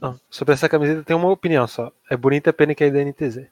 Não, 0.00 0.18
sobre 0.30 0.54
essa 0.54 0.68
camiseta 0.68 1.02
tem 1.02 1.16
uma 1.16 1.30
opinião 1.30 1.66
só. 1.66 1.92
É 2.10 2.16
bonita, 2.16 2.52
pena 2.52 2.74
que 2.74 2.84
é 2.84 2.90
da 2.90 3.04
NTZ. 3.04 3.46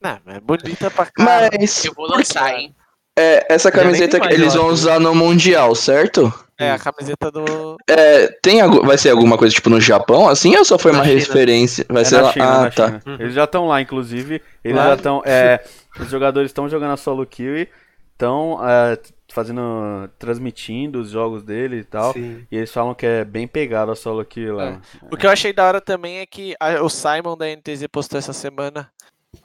Não, 0.00 0.20
é 0.26 0.40
bonita 0.40 0.90
pra 0.90 1.06
caralho. 1.06 1.50
Mas 1.60 1.84
Eu 1.84 1.94
vou 1.94 2.06
lançar, 2.06 2.58
hein? 2.58 2.74
É, 3.16 3.46
essa 3.52 3.70
camiseta 3.70 4.18
que 4.20 4.32
eles 4.32 4.54
vão 4.54 4.64
acho. 4.66 4.74
usar 4.74 5.00
no 5.00 5.14
Mundial, 5.14 5.74
certo? 5.74 6.32
É, 6.58 6.70
a 6.70 6.78
camiseta 6.78 7.30
do. 7.32 7.76
É, 7.88 8.28
tem, 8.40 8.60
vai 8.82 8.96
ser 8.96 9.10
alguma 9.10 9.36
coisa 9.36 9.52
tipo 9.52 9.68
no 9.68 9.80
Japão, 9.80 10.28
assim, 10.28 10.56
ou 10.56 10.64
só 10.64 10.78
foi 10.78 10.92
Na 10.92 10.98
uma 10.98 11.04
China. 11.04 11.18
referência? 11.18 11.84
Vai 11.88 12.02
é 12.02 12.04
ser 12.04 12.16
na 12.16 12.22
lá. 12.22 12.32
China, 12.32 12.44
ah, 12.46 12.60
na 12.62 12.70
tá. 12.70 12.86
China. 13.00 13.16
Eles 13.18 13.34
já 13.34 13.44
estão 13.44 13.66
lá, 13.66 13.80
inclusive. 13.80 14.40
Eles 14.62 14.76
Lá- 14.76 14.86
já 14.88 14.94
estão. 14.94 15.22
É, 15.24 15.64
os 15.98 16.08
jogadores 16.08 16.50
estão 16.50 16.68
jogando 16.68 16.92
a 16.92 16.96
solo 16.96 17.26
kill 17.26 17.56
e 17.58 17.68
estão 18.12 18.60
é, 18.64 18.96
fazendo. 19.32 20.08
transmitindo 20.16 21.00
os 21.00 21.10
jogos 21.10 21.42
dele 21.42 21.78
e 21.78 21.84
tal. 21.84 22.12
Sim. 22.12 22.46
E 22.52 22.56
eles 22.56 22.72
falam 22.72 22.94
que 22.94 23.04
é 23.04 23.24
bem 23.24 23.48
pegado 23.48 23.90
a 23.90 23.96
solo 23.96 24.24
kill 24.24 24.54
lá. 24.54 24.80
O 25.10 25.16
que 25.16 25.26
eu 25.26 25.30
achei 25.30 25.52
da 25.52 25.66
hora 25.66 25.80
também 25.80 26.18
é 26.18 26.26
que 26.26 26.54
a- 26.60 26.80
o 26.82 26.88
Simon 26.88 27.36
da 27.36 27.48
NTZ 27.48 27.88
postou 27.90 28.16
essa 28.16 28.32
semana, 28.32 28.88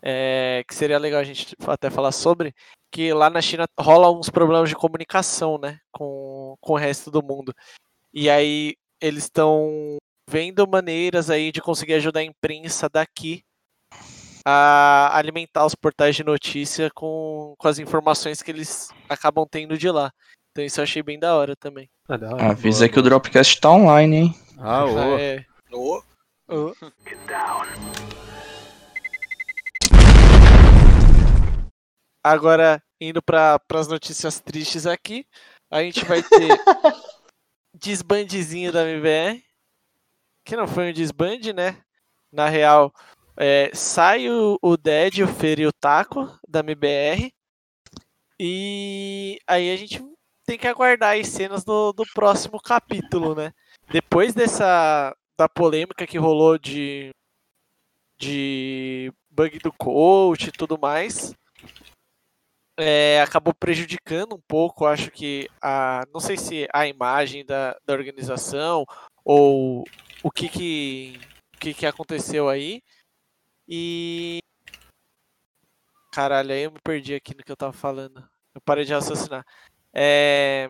é, 0.03 0.63
que 0.67 0.75
seria 0.75 0.99
legal 0.99 1.19
a 1.19 1.23
gente 1.23 1.55
até 1.65 1.89
falar 1.89 2.11
sobre, 2.11 2.53
que 2.91 3.13
lá 3.13 3.29
na 3.29 3.41
China 3.41 3.65
rola 3.79 4.11
uns 4.11 4.29
problemas 4.29 4.69
de 4.69 4.75
comunicação, 4.75 5.57
né, 5.57 5.79
com, 5.91 6.55
com 6.59 6.73
o 6.73 6.77
resto 6.77 7.11
do 7.11 7.23
mundo. 7.23 7.53
E 8.13 8.29
aí 8.29 8.75
eles 9.01 9.23
estão 9.25 9.97
vendo 10.29 10.67
maneiras 10.67 11.29
aí 11.29 11.51
de 11.51 11.61
conseguir 11.61 11.95
ajudar 11.95 12.19
a 12.19 12.23
imprensa 12.23 12.89
daqui 12.89 13.43
a 14.45 15.15
alimentar 15.17 15.65
os 15.65 15.75
portais 15.75 16.15
de 16.15 16.23
notícia 16.23 16.89
com, 16.95 17.55
com 17.57 17.67
as 17.67 17.79
informações 17.79 18.41
que 18.41 18.51
eles 18.51 18.89
acabam 19.07 19.45
tendo 19.49 19.77
de 19.77 19.89
lá. 19.89 20.11
Então 20.51 20.63
isso 20.63 20.79
eu 20.79 20.83
achei 20.83 21.03
bem 21.03 21.19
da 21.19 21.35
hora 21.35 21.55
também. 21.55 21.89
Ah, 22.07 22.17
da 22.17 22.33
hora. 22.33 22.51
Avisa 22.51 22.89
que 22.89 22.99
o 22.99 23.01
Dropcast 23.01 23.59
tá 23.61 23.69
online, 23.71 24.15
hein? 24.15 24.35
Ah, 24.57 24.85
ô. 24.85 24.97
Ah, 24.97 25.21
é. 25.21 25.45
Oh. 25.71 26.01
Agora, 32.23 32.81
indo 32.99 33.21
para 33.21 33.59
as 33.73 33.87
notícias 33.87 34.39
tristes 34.39 34.85
aqui, 34.85 35.25
a 35.71 35.81
gente 35.81 36.03
vai 36.05 36.21
ter 36.21 36.49
desbandezinho 37.73 38.71
da 38.71 38.87
MBR, 38.87 39.43
que 40.45 40.55
não 40.55 40.67
foi 40.67 40.89
um 40.89 40.93
desbande, 40.93 41.53
né? 41.53 41.81
Na 42.31 42.47
real, 42.47 42.93
é, 43.37 43.71
sai 43.73 44.29
o, 44.29 44.57
o 44.61 44.75
Dead, 44.75 45.19
o 45.19 45.27
Fer 45.27 45.59
e 45.59 45.67
o 45.67 45.73
Taco 45.73 46.37
da 46.47 46.59
MBR, 46.59 47.31
e 48.39 49.39
aí 49.47 49.71
a 49.71 49.77
gente 49.77 50.01
tem 50.45 50.57
que 50.57 50.67
aguardar 50.67 51.17
as 51.17 51.27
cenas 51.27 51.63
do, 51.63 51.91
do 51.91 52.03
próximo 52.13 52.59
capítulo, 52.59 53.35
né? 53.35 53.51
Depois 53.91 54.33
dessa 54.33 55.15
da 55.37 55.47
polêmica 55.47 56.07
que 56.07 56.17
rolou 56.17 56.57
de 56.57 57.11
de 58.17 59.13
bug 59.29 59.59
do 59.59 59.71
coach 59.71 60.47
e 60.47 60.51
tudo 60.51 60.77
mais, 60.77 61.33
é, 62.79 63.21
acabou 63.21 63.53
prejudicando 63.53 64.35
um 64.35 64.41
pouco, 64.47 64.85
acho 64.85 65.11
que 65.11 65.47
a 65.61 66.05
não 66.13 66.19
sei 66.19 66.37
se 66.37 66.67
a 66.73 66.87
imagem 66.87 67.45
da, 67.45 67.77
da 67.85 67.93
organização 67.93 68.85
ou 69.23 69.83
o 70.23 70.31
que 70.31 70.49
que, 70.49 71.19
que 71.59 71.73
que 71.73 71.85
aconteceu 71.85 72.49
aí. 72.49 72.81
E 73.67 74.39
caralho, 76.11 76.51
aí 76.51 76.63
eu 76.63 76.71
me 76.71 76.79
perdi 76.83 77.13
aqui 77.15 77.35
no 77.35 77.43
que 77.43 77.51
eu 77.51 77.57
tava 77.57 77.73
falando. 77.73 78.27
Eu 78.53 78.61
parei 78.61 78.85
de 78.85 78.93
raciocinar. 78.93 79.45
É, 79.93 80.69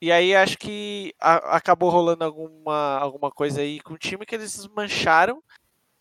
e 0.00 0.12
aí 0.12 0.34
acho 0.34 0.56
que 0.58 1.12
a- 1.20 1.56
acabou 1.56 1.90
rolando 1.90 2.24
alguma, 2.24 2.98
alguma 2.98 3.30
coisa 3.30 3.60
aí 3.60 3.80
com 3.80 3.94
o 3.94 3.98
time 3.98 4.24
que 4.24 4.34
eles 4.34 4.66
mancharam. 4.68 5.42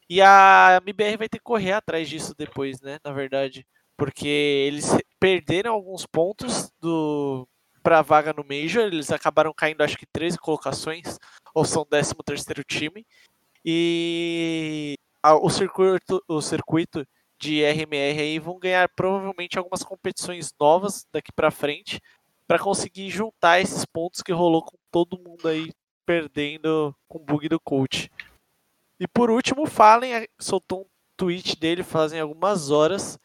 E 0.09 0.21
a 0.21 0.79
MBR 0.83 1.17
vai 1.17 1.29
ter 1.29 1.39
que 1.39 1.43
correr 1.43 1.73
atrás 1.73 2.09
disso 2.09 2.35
depois, 2.37 2.81
né? 2.81 2.99
Na 3.03 3.11
verdade. 3.11 3.65
Porque 3.97 4.27
eles 4.27 4.85
perderam 5.19 5.73
alguns 5.73 6.05
pontos 6.05 6.71
do 6.79 7.47
para 7.81 8.01
vaga 8.01 8.33
no 8.33 8.43
Major. 8.43 8.83
Eles 8.83 9.11
acabaram 9.11 9.53
caindo, 9.53 9.81
acho 9.81 9.97
que 9.97 10.05
13 10.05 10.37
colocações. 10.37 11.17
Ou 11.53 11.65
são 11.65 11.83
13 11.85 12.13
terceiro 12.25 12.63
time. 12.63 13.05
E 13.65 14.95
a- 15.21 15.35
o 15.35 15.49
circuito, 15.49 16.23
o 16.27 16.41
circuito 16.41 17.05
de 17.39 17.63
RMR 17.63 18.19
aí 18.19 18.39
vão 18.39 18.57
ganhar 18.57 18.89
provavelmente 18.95 19.57
algumas 19.57 19.83
competições 19.83 20.51
novas 20.59 21.05
daqui 21.11 21.31
pra 21.31 21.51
frente 21.51 21.99
para 22.47 22.57
conseguir 22.57 23.09
juntar 23.09 23.59
esses 23.59 23.85
pontos 23.85 24.21
que 24.21 24.31
rolou 24.31 24.63
com 24.63 24.77
todo 24.91 25.19
mundo 25.19 25.47
aí 25.47 25.71
perdendo 26.05 26.95
com 27.07 27.19
o 27.19 27.23
bug 27.25 27.49
do 27.49 27.59
coach. 27.59 28.09
E 28.99 29.07
por 29.07 29.29
último, 29.29 29.65
Fallen 29.67 30.25
soltou 30.39 30.81
um 30.81 30.85
tweet 31.17 31.59
dele 31.59 31.83
fazem 31.83 32.19
algumas 32.19 32.71
horas 32.71 33.19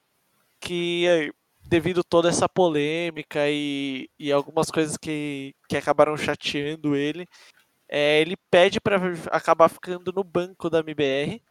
que 0.63 1.07
eh, 1.07 1.31
devido 1.65 2.01
a 2.01 2.05
toda 2.05 2.29
essa 2.29 2.49
polêmica 2.49 3.41
e, 3.49 4.09
e 4.19 4.31
algumas 4.31 4.71
coisas 4.71 4.97
que, 4.97 5.55
que 5.69 5.77
acabaram 5.77 6.17
chateando 6.17 6.95
ele, 6.95 7.27
eh, 7.89 8.21
ele 8.21 8.37
pede 8.51 8.81
para 8.81 8.97
acabar 9.31 9.69
ficando 9.69 10.13
no 10.13 10.23
banco 10.23 10.71
da 10.71 10.79
MBR 10.81 11.43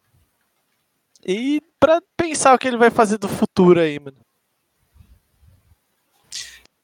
e 1.25 1.61
para 1.79 2.01
pensar 2.17 2.53
o 2.53 2.57
que 2.57 2.67
ele 2.67 2.77
vai 2.77 2.89
fazer 2.89 3.17
do 3.17 3.27
futuro 3.27 3.79
aí, 3.79 3.99
mano. 3.99 4.17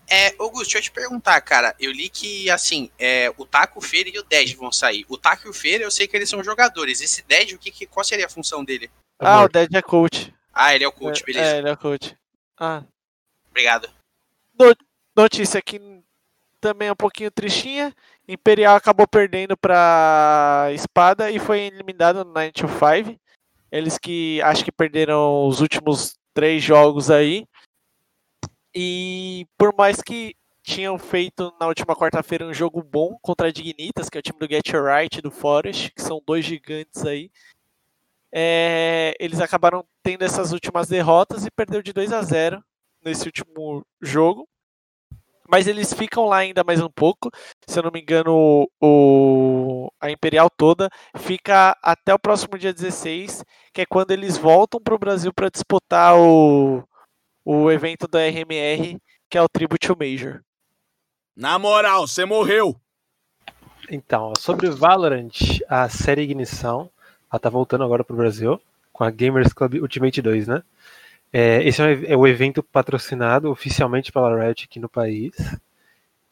É, 0.09 0.33
Augusto, 0.39 0.63
deixa 0.71 0.77
eu 0.77 0.81
te 0.83 0.91
perguntar, 0.91 1.39
cara. 1.41 1.75
Eu 1.77 1.91
li 1.91 2.07
que, 2.07 2.49
assim, 2.49 2.89
é, 2.97 3.33
o 3.35 3.45
Taco, 3.45 3.79
o 3.79 3.81
Feira 3.81 4.09
e 4.09 4.17
o 4.17 4.23
Dead 4.23 4.55
vão 4.55 4.71
sair. 4.71 5.05
O 5.09 5.17
Taco 5.17 5.47
e 5.47 5.49
o 5.49 5.53
Feira, 5.53 5.83
eu 5.83 5.91
sei 5.91 6.07
que 6.07 6.15
eles 6.15 6.29
são 6.29 6.41
jogadores. 6.41 7.01
Esse 7.01 7.23
Dead, 7.23 7.51
o 7.51 7.57
que, 7.59 7.71
que- 7.71 7.85
qual 7.85 8.05
seria 8.05 8.25
a 8.25 8.29
função 8.29 8.63
dele? 8.63 8.89
Ah, 9.19 9.43
o. 9.43 9.49
Dead 9.49 9.73
é 9.73 9.81
coach. 9.81 10.33
Ah, 10.59 10.73
ele 10.73 10.83
é 10.83 10.87
o 10.87 10.91
coach, 10.91 11.21
É, 11.21 11.25
beleza. 11.25 11.55
É, 11.55 11.57
ele 11.59 11.69
é 11.69 11.75
coach. 11.75 12.17
Ah, 12.59 12.83
Obrigado. 13.51 13.89
notícia 15.15 15.59
aqui 15.59 15.79
também 16.59 16.87
é 16.87 16.91
um 16.91 16.95
pouquinho 16.95 17.29
tristinha. 17.29 17.93
Imperial 18.27 18.75
acabou 18.75 19.07
perdendo 19.07 19.55
para 19.55 20.69
Espada 20.73 21.29
e 21.29 21.37
foi 21.37 21.61
eliminado 21.61 22.25
no 22.25 22.33
9 22.33 22.51
to 22.53 22.67
5. 22.67 23.19
Eles 23.71 23.99
que 23.99 24.41
acho 24.41 24.65
que 24.65 24.71
perderam 24.71 25.47
os 25.47 25.61
últimos 25.61 26.17
três 26.33 26.63
jogos 26.63 27.11
aí. 27.11 27.45
E 28.73 29.45
por 29.57 29.75
mais 29.75 30.01
que 30.01 30.35
tinham 30.63 30.97
feito 30.97 31.53
na 31.59 31.67
última 31.67 31.95
quarta-feira 31.95 32.45
um 32.45 32.53
jogo 32.53 32.81
bom 32.81 33.17
contra 33.21 33.47
a 33.47 33.51
Dignitas, 33.51 34.09
que 34.09 34.17
é 34.17 34.19
o 34.19 34.21
time 34.23 34.39
do 34.39 34.47
Get 34.47 34.67
Your 34.69 34.85
Right 34.85 35.21
do 35.21 35.31
Forest, 35.31 35.91
que 35.93 36.01
são 36.01 36.21
dois 36.25 36.43
gigantes 36.43 37.05
aí. 37.05 37.31
É, 38.33 39.15
eles 39.19 39.39
acabaram 39.39 39.85
tendo 40.03 40.23
essas 40.23 40.51
últimas 40.51 40.87
derrotas 40.87 41.45
e 41.45 41.51
perdeu 41.51 41.81
de 41.81 41.93
2 41.93 42.11
a 42.13 42.21
0 42.21 42.63
nesse 43.03 43.25
último 43.25 43.85
jogo. 44.01 44.47
Mas 45.49 45.65
eles 45.65 45.93
ficam 45.93 46.25
lá 46.25 46.37
ainda 46.37 46.61
mais 46.63 46.81
um 46.81 46.89
pouco. 46.89 47.31
Se 47.65 47.79
eu 47.79 47.83
não 47.83 47.91
me 47.91 48.01
engano, 48.01 48.67
o, 48.81 49.89
a 50.01 50.11
Imperial 50.11 50.49
toda 50.49 50.89
fica 51.15 51.77
até 51.81 52.13
o 52.13 52.19
próximo 52.19 52.57
dia 52.57 52.73
16, 52.73 53.45
que 53.73 53.81
é 53.81 53.85
quando 53.85 54.11
eles 54.11 54.37
voltam 54.37 54.81
para 54.81 54.93
o 54.93 54.99
Brasil 54.99 55.31
para 55.33 55.49
disputar 55.49 56.17
o, 56.17 56.83
o 57.45 57.71
evento 57.71 58.09
da 58.09 58.19
RMR, 58.19 58.99
que 59.29 59.37
é 59.37 59.41
o 59.41 59.47
Tribute 59.47 59.87
to 59.87 59.95
Major. 59.97 60.41
Na 61.33 61.57
moral, 61.57 62.05
você 62.05 62.25
morreu. 62.25 62.75
Então, 63.89 64.33
sobre 64.37 64.69
Valorant, 64.69 65.61
a 65.69 65.87
série 65.87 66.23
Ignição, 66.23 66.91
ela 67.31 67.39
tá 67.39 67.49
voltando 67.49 67.83
agora 67.83 68.03
pro 68.03 68.15
Brasil, 68.15 68.59
com 68.91 69.03
a 69.03 69.11
Gamers 69.11 69.53
Club 69.53 69.75
Ultimate 69.75 70.21
2, 70.21 70.47
né? 70.47 70.63
É, 71.31 71.61
esse 71.67 71.81
é, 71.81 72.13
é 72.13 72.17
o 72.17 72.25
evento 72.25 72.63
patrocinado 72.63 73.51
oficialmente 73.51 74.11
pela 74.11 74.35
Riot 74.35 74.65
aqui 74.65 74.79
no 74.79 74.89
país. 74.89 75.35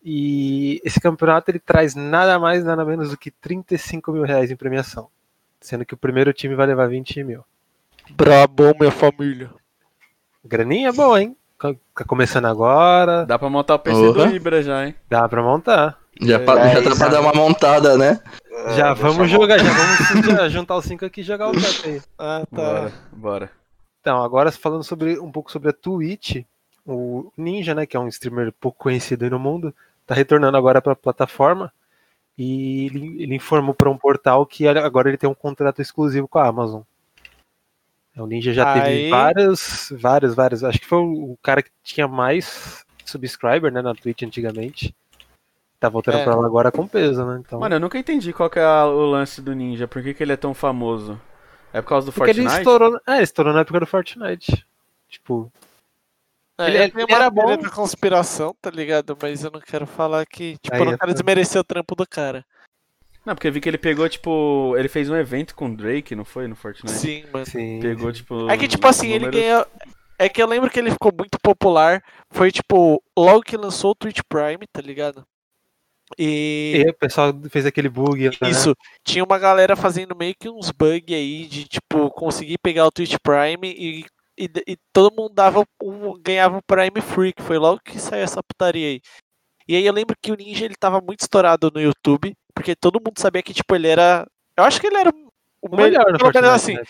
E 0.04 0.80
esse 0.86 1.00
campeonato 1.00 1.50
ele 1.50 1.60
traz 1.60 1.96
nada 1.96 2.38
mais, 2.38 2.64
nada 2.64 2.86
menos 2.86 3.10
do 3.10 3.18
que 3.18 3.32
35 3.32 4.12
mil 4.12 4.24
reais 4.24 4.52
em 4.52 4.56
premiação. 4.56 5.10
Sendo 5.60 5.86
que 5.86 5.96
o 5.96 5.98
primeiro 5.98 6.32
time 6.32 6.54
vai 6.54 6.68
levar 6.68 6.88
20 6.88 7.24
mil. 7.24 7.44
Brabo, 8.12 8.76
minha 8.80 8.92
família. 8.92 9.50
Graninha 10.44 10.94
boa, 10.94 11.22
hein? 11.22 11.36
Tá 11.58 11.74
tá 11.96 12.04
começando 12.06 12.46
agora, 12.46 13.26
Dá 13.26 13.40
pra 13.40 13.50
montar 13.50 13.76
o 13.76 13.80
PC 13.80 14.00
do 14.08 14.14
Porra. 14.14 14.32
Ibra 14.34 14.62
já, 14.62 14.86
hein? 14.86 14.96
dá 15.10 15.28
pra 15.28 15.42
montar. 15.42 15.98
Já, 16.22 16.38
É 16.40 16.46
já 16.46 16.80
isso, 16.80 16.90
dá 16.90 16.96
pra 16.96 17.08
dar 17.10 17.22
uma 17.22 17.34
montada, 17.34 17.98
né? 17.98 18.20
É, 18.52 18.74
já 18.76 18.94
deixa 18.94 18.96
vamos 18.96 19.30
jogar, 19.30 19.58
já 19.60 19.70
vamos 19.72 20.52
juntar 20.52 20.76
os 20.78 20.86
cinco 20.86 21.06
aqui 21.06 21.22
e 21.22 21.24
jogar 21.24 21.50
o 21.50 21.52
top 21.60 21.82
aí. 21.90 22.02
Ah, 22.18 22.44
tá. 22.54 22.62
Bora, 22.62 22.94
bora. 23.12 23.52
Então, 24.02 24.22
agora 24.24 24.52
falando 24.52 24.84
sobre 24.84 25.20
um 25.20 25.32
pouco 25.32 25.52
sobre 25.52 25.70
a 25.70 25.74
Twitch, 25.74 26.44
o 26.86 27.32
Ninja, 27.38 27.74
né, 27.74 27.86
que 27.86 27.98
é 27.98 28.00
um 28.00 28.08
streamer 28.08 28.54
pouco 28.60 28.78
conhecido 28.78 29.24
aí 29.24 29.30
no 29.32 29.40
mundo, 29.40 29.74
tá 30.06 30.14
retornando 30.14 30.58
agora 30.58 30.82
para 30.82 30.94
a 30.94 30.96
plataforma 30.96 31.72
e 32.38 32.86
ele, 32.86 33.24
ele 33.24 33.36
informou 33.36 33.74
para 33.74 33.90
um 33.90 33.98
portal 33.98 34.46
que 34.46 34.68
agora 34.68 35.10
ele 35.10 35.18
tem 35.18 35.30
um 35.30 35.34
contrato 35.34 35.82
exclusivo 35.82 36.28
com 36.28 36.38
a 36.38 36.48
Amazon. 36.48 36.82
É, 38.16 38.22
O 38.22 38.26
Ninja 38.28 38.54
já 38.54 38.74
Aí- 38.74 38.82
teve 38.82 39.10
vários, 39.10 39.94
vários, 40.00 40.36
vários. 40.36 40.64
Acho 40.64 40.80
que 40.80 40.86
foi 40.86 41.00
o 41.00 41.38
cara 41.44 41.62
que 41.62 41.70
tinha 41.84 42.08
mais 42.08 42.86
subscriber, 43.06 43.72
né, 43.72 43.82
na 43.82 43.94
Twitch 43.94 44.24
antigamente. 44.24 44.96
Tá 45.80 45.90
voltando 45.90 46.18
É. 46.20 46.24
pra 46.24 46.36
lá 46.36 46.46
agora 46.46 46.72
com 46.72 46.88
peso, 46.88 47.24
né? 47.26 47.42
Então, 47.46 47.60
Mano, 47.60 47.76
eu 47.76 47.80
nunca 47.80 47.98
entendi 48.00 48.32
qual 48.32 48.50
que 48.50 48.58
é 48.58 48.66
o 48.66 49.06
lance 49.06 49.42
do 49.42 49.54
Ninja. 49.54 49.88
Por 49.88 50.02
que, 50.02 50.14
que 50.14 50.24
ele 50.24 50.32
é 50.34 50.38
tão 50.38 50.54
famoso? 50.54 51.20
É 51.74 51.82
por 51.82 51.90
causa 51.90 52.06
do 52.08 52.14
porque 52.14 52.32
ele 52.32 52.44
Fortnite? 52.44 52.60
estourou, 52.62 53.00
é, 53.06 53.14
ele 53.16 53.24
estourou 53.24 53.54
na 53.54 53.60
época 53.60 53.80
do 53.82 53.86
Fortnite. 53.86 54.66
Tipo, 55.10 55.52
É, 56.58 56.70
Ele- 56.70 56.78
eu 56.96 57.02
ele 57.02 57.14
era 57.14 57.30
bom. 57.30 57.58
da 57.58 57.70
conspiração, 57.70 58.56
tá 58.62 58.70
ligado? 58.70 59.18
Mas 59.22 59.44
eu 59.44 59.52
não 59.52 59.60
quero 59.60 59.86
falar 59.86 60.26
que. 60.26 60.58
Tipo, 60.60 60.74
Aí 60.74 60.82
eu 60.82 60.86
não 60.86 60.94
é 60.94 60.98
quero 60.98 61.12
desmerecer 61.14 61.60
o 61.60 61.66
trampo 61.66 61.96
do 61.96 62.08
cara. 62.08 62.46
Não, 63.26 63.34
porque 63.34 63.48
eu 63.48 63.52
vi 63.52 63.60
que 63.60 63.68
ele 63.70 63.78
pegou, 63.78 64.08
tipo. 64.08 64.76
Ele 64.78 64.88
fez 64.88 65.10
um 65.10 65.16
evento 65.16 65.56
com 65.56 65.68
o 65.70 65.76
Drake, 65.76 66.16
não 66.16 66.24
foi? 66.26 66.48
No 66.48 66.56
Fortnite? 66.56 66.96
Sim, 66.96 67.24
mano. 67.32 67.40
assim, 67.44 67.80
Pegou, 67.82 68.12
tipo. 68.12 68.50
É 68.50 68.58
que, 68.58 68.68
tipo 68.68 68.88
assim, 68.88 69.08
ele 69.08 69.26
números- 69.26 69.42
ganhou. 69.42 69.66
É 70.18 70.30
que 70.30 70.42
eu 70.42 70.48
lembro 70.48 70.70
que 70.70 70.80
ele 70.80 70.92
ficou 70.92 71.12
muito 71.18 71.38
popular. 71.42 72.02
Foi, 72.32 72.52
tipo, 72.52 73.02
logo 73.18 73.42
que 73.42 73.58
lançou 73.58 73.92
o 73.92 73.96
Twitch 73.96 74.20
Prime, 74.30 74.66
tá 74.72 74.82
ligado? 74.82 75.26
E. 76.18 76.84
e 76.86 76.90
o 76.90 76.94
pessoal 76.94 77.34
fez 77.50 77.66
aquele 77.66 77.90
bug. 77.90 78.30
né? 78.42 78.50
Isso, 78.50 78.76
tinha 79.04 79.24
uma 79.24 79.40
galera 79.40 79.76
fazendo 79.76 80.16
meio 80.16 80.36
que 80.40 80.48
uns 80.50 80.70
bugs 80.72 81.14
aí 81.16 81.48
de, 81.48 81.66
tipo, 81.66 82.10
conseguir 82.12 82.58
pegar 82.60 82.86
o 82.86 82.92
Twitch 82.92 83.16
Prime 83.24 83.68
e 83.68 84.06
e, 84.38 84.50
e 84.68 84.78
todo 84.92 85.16
mundo 85.16 85.34
dava 85.34 85.64
um, 85.82 86.14
ganhava 86.22 86.58
um 86.58 86.62
Prime 86.68 87.02
Free, 87.02 87.32
que 87.34 87.42
foi 87.42 87.58
logo 87.58 87.80
que 87.84 87.98
saiu 87.98 88.22
essa 88.22 88.44
putaria 88.44 88.88
aí. 88.88 89.02
E 89.66 89.76
aí 89.78 89.86
eu 89.86 89.94
lembro 89.94 90.14
que 90.22 90.30
o 90.32 90.36
Ninja 90.36 90.66
ele 90.66 90.76
tava 90.76 91.00
muito 91.00 91.22
estourado 91.22 91.72
no 91.74 91.80
YouTube, 91.82 92.36
porque 92.56 92.76
todo 92.76 93.00
mundo 93.06 93.20
sabia 93.20 93.44
que, 93.44 93.54
tipo, 93.54 93.76
ele 93.76 93.88
era. 93.88 94.26
Eu 94.58 94.64
acho 94.64 94.80
que 94.82 94.88
ele 94.88 94.98
era 94.98 95.10
o 95.10 95.30
O 95.72 95.76
melhor 95.76 96.18
Fortnite, 96.20 96.48
assim, 96.48 96.74
né? 96.76 96.84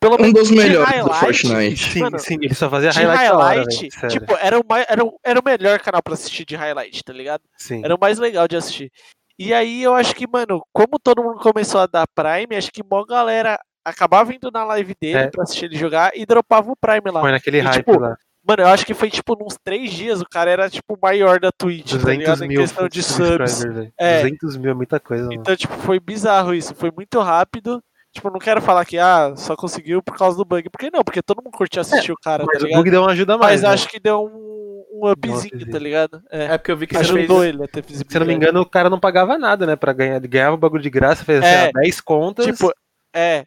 pelo 0.00 0.16
Um 0.16 0.18
menos 0.18 0.34
dos 0.34 0.50
melhores 0.50 1.04
do 1.04 1.14
Fortnite. 1.14 1.90
Sim, 1.92 2.00
Mano, 2.00 2.18
sim, 2.18 2.34
ele 2.42 2.54
só 2.54 2.68
fazia 2.68 2.90
De 2.90 2.98
highlight, 2.98 3.30
hora, 3.32 3.44
highlight, 3.44 3.80
velho, 3.80 3.92
sério. 3.92 4.08
tipo, 4.20 4.36
era 4.36 4.58
o, 4.58 4.64
mais, 4.68 4.86
era, 4.88 5.04
o, 5.04 5.18
era 5.24 5.40
o 5.40 5.44
melhor 5.44 5.78
canal 5.80 6.02
pra 6.02 6.14
assistir 6.14 6.44
de 6.44 6.56
highlight, 6.56 7.02
tá 7.04 7.12
ligado? 7.12 7.42
Sim. 7.56 7.82
Era 7.84 7.94
o 7.94 7.98
mais 7.98 8.18
legal 8.18 8.46
de 8.48 8.56
assistir. 8.56 8.90
E 9.38 9.54
aí 9.54 9.82
eu 9.82 9.94
acho 9.94 10.14
que, 10.14 10.26
mano, 10.26 10.62
como 10.72 10.98
todo 11.02 11.22
mundo 11.22 11.38
começou 11.40 11.80
a 11.80 11.86
dar 11.86 12.06
Prime, 12.14 12.56
acho 12.56 12.70
que 12.70 12.82
mó 12.82 13.04
galera 13.04 13.58
acabava 13.84 14.32
indo 14.34 14.50
na 14.50 14.64
live 14.64 14.94
dele 15.00 15.18
É. 15.18 15.26
pra 15.28 15.42
assistir 15.42 15.66
ele 15.66 15.76
jogar 15.76 16.12
e 16.14 16.24
dropava 16.26 16.70
o 16.70 16.76
Prime 16.76 17.10
lá. 17.12 17.20
Foi 17.20 17.30
naquele 17.32 17.58
E, 17.58 17.60
hype 17.60 17.74
tipo, 17.84 17.98
lá. 17.98 18.16
Mano, 18.46 18.62
eu 18.62 18.68
acho 18.68 18.84
que 18.84 18.92
foi 18.94 19.08
tipo 19.10 19.36
nos 19.42 19.56
três 19.64 19.90
dias 19.92 20.20
o 20.20 20.28
cara 20.28 20.50
era 20.50 20.68
tipo 20.70 20.94
o 20.94 20.98
maior 21.00 21.40
da 21.40 21.50
Twitch, 21.50 21.92
tá 21.92 21.96
200 21.98 22.18
ligado? 22.18 22.44
Em 22.44 22.48
mil 22.48 22.60
questão 22.60 22.88
de 22.88 23.02
subs. 23.02 23.64
É. 23.98 24.22
200 24.22 24.56
mil 24.58 24.70
é 24.70 24.74
muita 24.74 25.00
coisa, 25.00 25.24
mano. 25.24 25.34
Então, 25.40 25.56
tipo, 25.56 25.72
foi 25.78 25.98
bizarro 25.98 26.52
isso. 26.54 26.74
Foi 26.74 26.90
muito 26.94 27.18
rápido. 27.20 27.82
Tipo, 28.12 28.30
não 28.30 28.38
quero 28.38 28.62
falar 28.62 28.84
que, 28.84 28.96
ah, 28.96 29.34
só 29.36 29.56
conseguiu 29.56 30.00
por 30.02 30.16
causa 30.16 30.36
do 30.36 30.44
bug. 30.44 30.68
Porque 30.70 30.88
não, 30.92 31.02
porque 31.02 31.20
todo 31.22 31.42
mundo 31.42 31.56
curtia 31.56 31.80
assistir 31.80 32.12
o 32.12 32.16
cara, 32.22 32.44
Mas 32.46 32.60
tá 32.62 32.66
o 32.66 32.70
bug 32.70 32.88
deu 32.90 33.00
uma 33.02 33.10
ajuda 33.10 33.34
a 33.34 33.38
mais, 33.38 33.52
Mas 33.54 33.62
né? 33.62 33.68
acho 33.70 33.88
que 33.88 33.98
deu 33.98 34.22
um, 34.24 34.84
um 35.02 35.10
upzinho, 35.10 35.68
tá 35.68 35.78
ligado? 35.80 36.22
É. 36.30 36.44
É 36.44 36.58
porque 36.58 36.70
eu 36.70 36.76
vi 36.76 36.86
que 36.86 36.94
você 36.94 37.02
fez. 37.02 37.16
Ajudou 37.18 37.44
ele 37.44 37.64
a 37.64 37.66
ter 37.66 37.82
visibilidade. 37.82 38.12
Se 38.12 38.16
eu 38.16 38.20
não 38.20 38.26
me 38.26 38.34
engano, 38.34 38.60
o 38.60 38.68
cara 38.70 38.88
não 38.88 39.00
pagava 39.00 39.36
nada, 39.36 39.66
né? 39.66 39.74
Pra 39.74 39.92
ganhar. 39.92 40.16
Ele 40.16 40.28
ganhava 40.28 40.54
o 40.54 40.58
bagulho 40.58 40.82
de 40.82 40.90
graça, 40.90 41.24
fez 41.24 41.42
É. 41.42 41.62
assim, 41.62 41.72
ó, 41.76 41.80
10 41.80 42.00
contas. 42.02 42.46
Tipo, 42.46 42.70
é. 43.12 43.44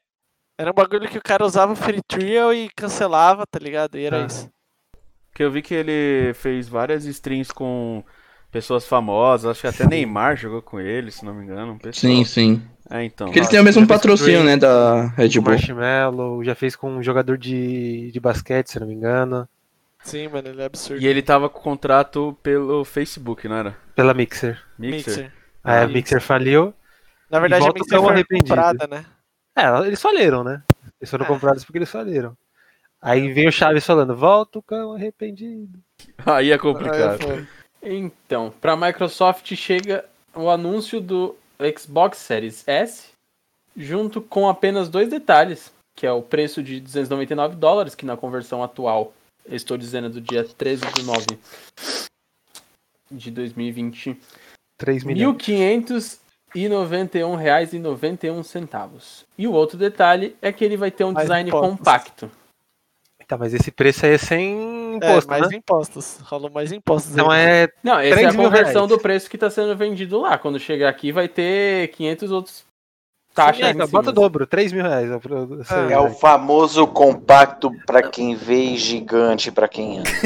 Era 0.59 0.71
um 0.71 0.73
bagulho 0.73 1.07
que 1.07 1.17
o 1.19 1.23
cara 1.23 1.45
usava 1.45 1.73
free 1.75 2.01
trial 2.05 2.51
e 2.53 2.67
cancelava, 2.75 3.45
tá 3.49 3.59
ligado? 3.59 3.95
E 3.97 4.03
era 4.05 4.23
Ah. 4.23 4.25
isso. 4.25 4.49
Que 5.37 5.43
eu 5.43 5.51
vi 5.51 5.61
que 5.61 5.75
ele 5.75 6.33
fez 6.33 6.67
várias 6.67 7.05
streams 7.05 7.53
com 7.53 8.03
pessoas 8.51 8.87
famosas. 8.87 9.51
Acho 9.51 9.61
que 9.61 9.67
até 9.67 9.85
Neymar 9.85 10.35
jogou 10.35 10.63
com 10.63 10.79
ele, 10.79 11.11
se 11.11 11.23
não 11.23 11.31
me 11.31 11.43
engano. 11.43 11.73
um 11.73 11.77
pessoal. 11.77 12.11
Sim, 12.11 12.25
sim. 12.25 12.61
É, 12.89 13.03
então. 13.03 13.27
Porque 13.27 13.37
eles 13.37 13.47
têm 13.47 13.59
o 13.59 13.63
mesmo 13.63 13.85
patrocínio, 13.85 14.43
né, 14.43 14.57
da 14.57 15.09
Red 15.09 15.37
o 15.37 15.41
Bull. 15.43 15.51
Marshmallow, 15.53 16.43
já 16.43 16.55
fez 16.55 16.75
com 16.75 16.89
um 16.89 17.03
jogador 17.03 17.37
de, 17.37 18.09
de 18.11 18.19
basquete, 18.19 18.71
se 18.71 18.79
não 18.79 18.87
me 18.87 18.95
engano. 18.95 19.47
Sim, 20.03 20.27
mano, 20.27 20.47
ele 20.47 20.59
é 20.59 20.65
absurdo. 20.65 21.03
E 21.03 21.05
ele 21.05 21.21
tava 21.21 21.47
com 21.49 21.59
contrato 21.59 22.35
pelo 22.41 22.83
Facebook, 22.83 23.47
não 23.47 23.57
era? 23.57 23.77
Pela 23.93 24.15
Mixer. 24.15 24.59
Mixer. 24.79 25.17
Mixer. 25.17 25.33
Aí 25.63 25.77
a 25.77 25.83
Ah, 25.83 25.87
Mixer 25.87 26.19
faliu. 26.19 26.73
Na 27.29 27.39
verdade, 27.39 27.63
a 27.63 27.71
Mixer 27.71 28.01
foi 28.01 28.23
comprada, 28.39 28.87
né? 28.87 29.05
É, 29.55 29.67
eles 29.85 30.01
faliram, 30.01 30.43
né? 30.43 30.63
Eles 30.99 31.11
foram 31.11 31.27
comprados 31.27 31.63
porque 31.63 31.77
eles 31.77 31.91
faliram. 31.91 32.35
Aí 33.01 33.31
vem 33.31 33.47
o 33.47 33.51
Chaves 33.51 33.85
falando, 33.85 34.15
volta 34.15 34.59
o 34.59 34.61
cão 34.61 34.93
arrependido. 34.93 35.79
Aí 36.25 36.49
é 36.49 36.53
Aí 36.53 36.59
complicado. 36.59 37.21
foi. 37.21 37.47
Então, 37.81 38.53
para 38.59 38.73
a 38.73 38.77
Microsoft 38.77 39.53
chega 39.55 40.03
o 40.35 40.49
anúncio 40.49 40.99
do 40.99 41.35
Xbox 41.77 42.17
Series 42.17 42.67
S, 42.67 43.09
junto 43.75 44.21
com 44.21 44.49
apenas 44.49 44.89
dois 44.89 45.09
detalhes, 45.09 45.71
que 45.95 46.05
é 46.05 46.11
o 46.11 46.21
preço 46.21 46.61
de 46.63 46.79
299 46.79 47.55
dólares, 47.55 47.95
que 47.95 48.05
na 48.05 48.17
conversão 48.17 48.63
atual, 48.63 49.13
estou 49.45 49.77
dizendo 49.77 50.09
do 50.09 50.19
dia 50.19 50.43
13 50.43 50.81
de 50.93 51.03
9 51.03 51.25
de 53.11 53.31
2020, 53.31 54.19
3 54.77 55.03
R$ 55.03 55.07
milhões. 55.07 55.37
1.591,91. 56.53 59.25
E 59.37 59.47
o 59.47 59.51
outro 59.53 59.77
detalhe 59.77 60.35
é 60.41 60.51
que 60.51 60.65
ele 60.65 60.77
vai 60.77 60.89
ter 60.91 61.03
um 61.03 61.11
Mais 61.11 61.25
design 61.25 61.49
impostos. 61.49 61.77
compacto. 61.77 62.31
Tá, 63.27 63.37
mas 63.37 63.53
esse 63.53 63.71
preço 63.71 64.05
aí 64.05 64.13
é 64.13 64.17
sem 64.17 64.95
imposto, 64.95 65.33
é, 65.33 65.39
mais 65.39 65.51
né? 65.51 65.57
impostos. 65.57 66.17
Rolou 66.23 66.49
mais 66.49 66.71
impostos. 66.71 67.11
Então 67.11 67.29
aí. 67.29 67.41
é. 67.41 67.69
Não, 67.83 67.99
essa 67.99 68.21
é 68.21 68.23
3 68.23 68.27
a 68.27 68.37
conversão 68.37 68.85
reais. 68.85 68.89
do 68.89 68.99
preço 68.99 69.29
que 69.29 69.35
está 69.35 69.49
sendo 69.49 69.75
vendido 69.75 70.21
lá. 70.21 70.37
Quando 70.37 70.57
chegar 70.57 70.87
aqui 70.87 71.11
vai 71.11 71.27
ter 71.27 71.89
500 71.89 72.31
outros 72.31 72.65
taxas 73.35 73.65
é, 73.65 73.67
em 73.67 73.71
então, 73.73 73.85
cima. 73.85 73.99
bota 73.99 74.09
o 74.11 74.13
dobro, 74.13 74.47
3 74.47 74.71
mil 74.71 74.83
reais. 74.83 75.09
essa 75.59 75.85
aí, 75.85 75.93
É 75.93 75.99
o 75.99 76.09
famoso 76.09 76.87
compacto 76.87 77.69
pra 77.85 78.01
quem 78.01 78.33
vê 78.33 78.61
e 78.61 78.77
gigante 78.77 79.51
pra 79.51 79.67
quem 79.67 79.99
anda. 79.99 80.09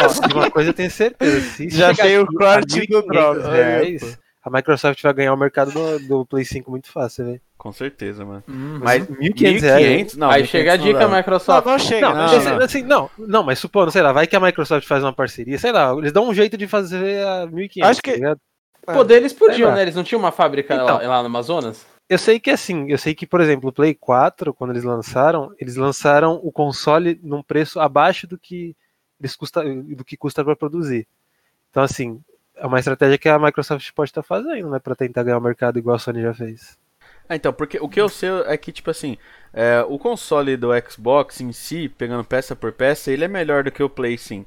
Ó, 0.00 0.36
uma 0.36 0.50
coisa 0.50 0.70
eu 0.70 0.74
tenho 0.74 0.90
certeza. 0.90 1.40
Se 1.40 1.68
Já 1.70 1.94
tem 1.94 2.18
o 2.18 2.26
corte 2.26 2.86
do 2.86 3.02
1.500 3.02 3.06
Drops, 3.06 3.46
reais, 3.46 4.18
A 4.42 4.48
Microsoft 4.50 5.02
vai 5.02 5.12
ganhar 5.12 5.34
o 5.34 5.36
mercado 5.36 5.70
do, 5.72 5.98
do 6.08 6.26
Play 6.26 6.44
5 6.44 6.70
muito 6.70 6.90
fácil, 6.90 7.26
velho. 7.26 7.40
Com 7.58 7.72
certeza, 7.72 8.24
mano. 8.24 8.42
Uhum. 8.48 8.80
Mas 8.82 9.06
1.500 9.06 9.60
reais. 9.60 10.16
Não, 10.16 10.30
Aí 10.30 10.42
1.500 10.42 10.46
chega 10.46 10.72
a 10.72 10.76
não 10.78 10.84
dica. 10.84 10.98
Não, 11.00 11.16
Microsoft. 11.16 11.66
não 11.66 11.78
chega. 11.78 12.08
Não, 12.14 12.26
não, 12.26 12.44
não. 12.56 12.64
assim, 12.64 12.82
não, 12.82 13.10
não, 13.18 13.42
mas 13.42 13.58
supondo, 13.58 13.90
sei 13.90 14.00
lá, 14.00 14.12
vai 14.12 14.26
que 14.26 14.34
a 14.34 14.40
Microsoft 14.40 14.86
faz 14.88 15.02
uma 15.04 15.12
parceria, 15.12 15.58
sei 15.58 15.72
lá, 15.72 15.92
eles 15.94 16.10
dão 16.12 16.26
um 16.26 16.32
jeito 16.34 16.56
de 16.56 16.66
fazer 16.66 17.22
a 17.26 17.46
1.500, 17.46 17.82
Acho 17.84 18.02
que- 18.02 18.10
tá 18.12 18.16
ligado? 18.16 18.40
Poder 18.86 19.16
eles 19.16 19.34
podiam, 19.34 19.68
lá. 19.68 19.76
né? 19.76 19.82
Eles 19.82 19.94
não 19.94 20.02
tinham 20.02 20.18
uma 20.18 20.32
fábrica 20.32 20.74
lá, 20.74 20.82
Então. 20.82 20.96
lá 21.08 21.20
no 21.20 21.26
Amazonas? 21.26 21.84
Eu 22.08 22.18
sei 22.18 22.40
que 22.40 22.50
assim, 22.50 22.90
eu 22.90 22.96
sei 22.98 23.14
que, 23.14 23.26
por 23.26 23.40
exemplo, 23.42 23.68
o 23.68 23.72
Play 23.72 23.94
4, 23.94 24.54
quando 24.54 24.70
eles 24.70 24.82
lançaram, 24.82 25.52
eles 25.60 25.76
lançaram 25.76 26.40
o 26.42 26.50
console 26.50 27.20
num 27.22 27.42
preço 27.42 27.78
abaixo 27.78 28.26
do 28.26 28.38
que 28.38 28.74
eles 29.20 29.36
custa, 29.36 29.62
do 29.62 30.02
que 30.04 30.16
custa 30.16 30.42
para 30.42 30.56
produzir. 30.56 31.06
Então, 31.70 31.82
assim, 31.84 32.20
é 32.60 32.66
uma 32.66 32.78
estratégia 32.78 33.16
que 33.18 33.28
a 33.28 33.38
Microsoft 33.38 33.90
pode 33.92 34.10
estar 34.10 34.22
fazendo, 34.22 34.68
né, 34.68 34.78
para 34.78 34.94
tentar 34.94 35.22
ganhar 35.22 35.38
o 35.38 35.40
mercado 35.40 35.78
igual 35.78 35.96
a 35.96 35.98
Sony 35.98 36.20
já 36.22 36.34
fez. 36.34 36.78
Ah, 37.28 37.34
então, 37.36 37.52
porque 37.52 37.78
o 37.80 37.88
que 37.88 38.00
eu 38.00 38.08
sei 38.08 38.28
é 38.46 38.56
que, 38.56 38.70
tipo 38.70 38.90
assim, 38.90 39.16
é, 39.54 39.84
o 39.88 39.98
console 39.98 40.56
do 40.56 40.68
Xbox 40.88 41.40
em 41.40 41.52
si, 41.52 41.88
pegando 41.88 42.24
peça 42.24 42.54
por 42.54 42.72
peça, 42.72 43.10
ele 43.10 43.24
é 43.24 43.28
melhor 43.28 43.64
do 43.64 43.70
que 43.70 43.82
o 43.82 43.88
Play, 43.88 44.18
sim. 44.18 44.44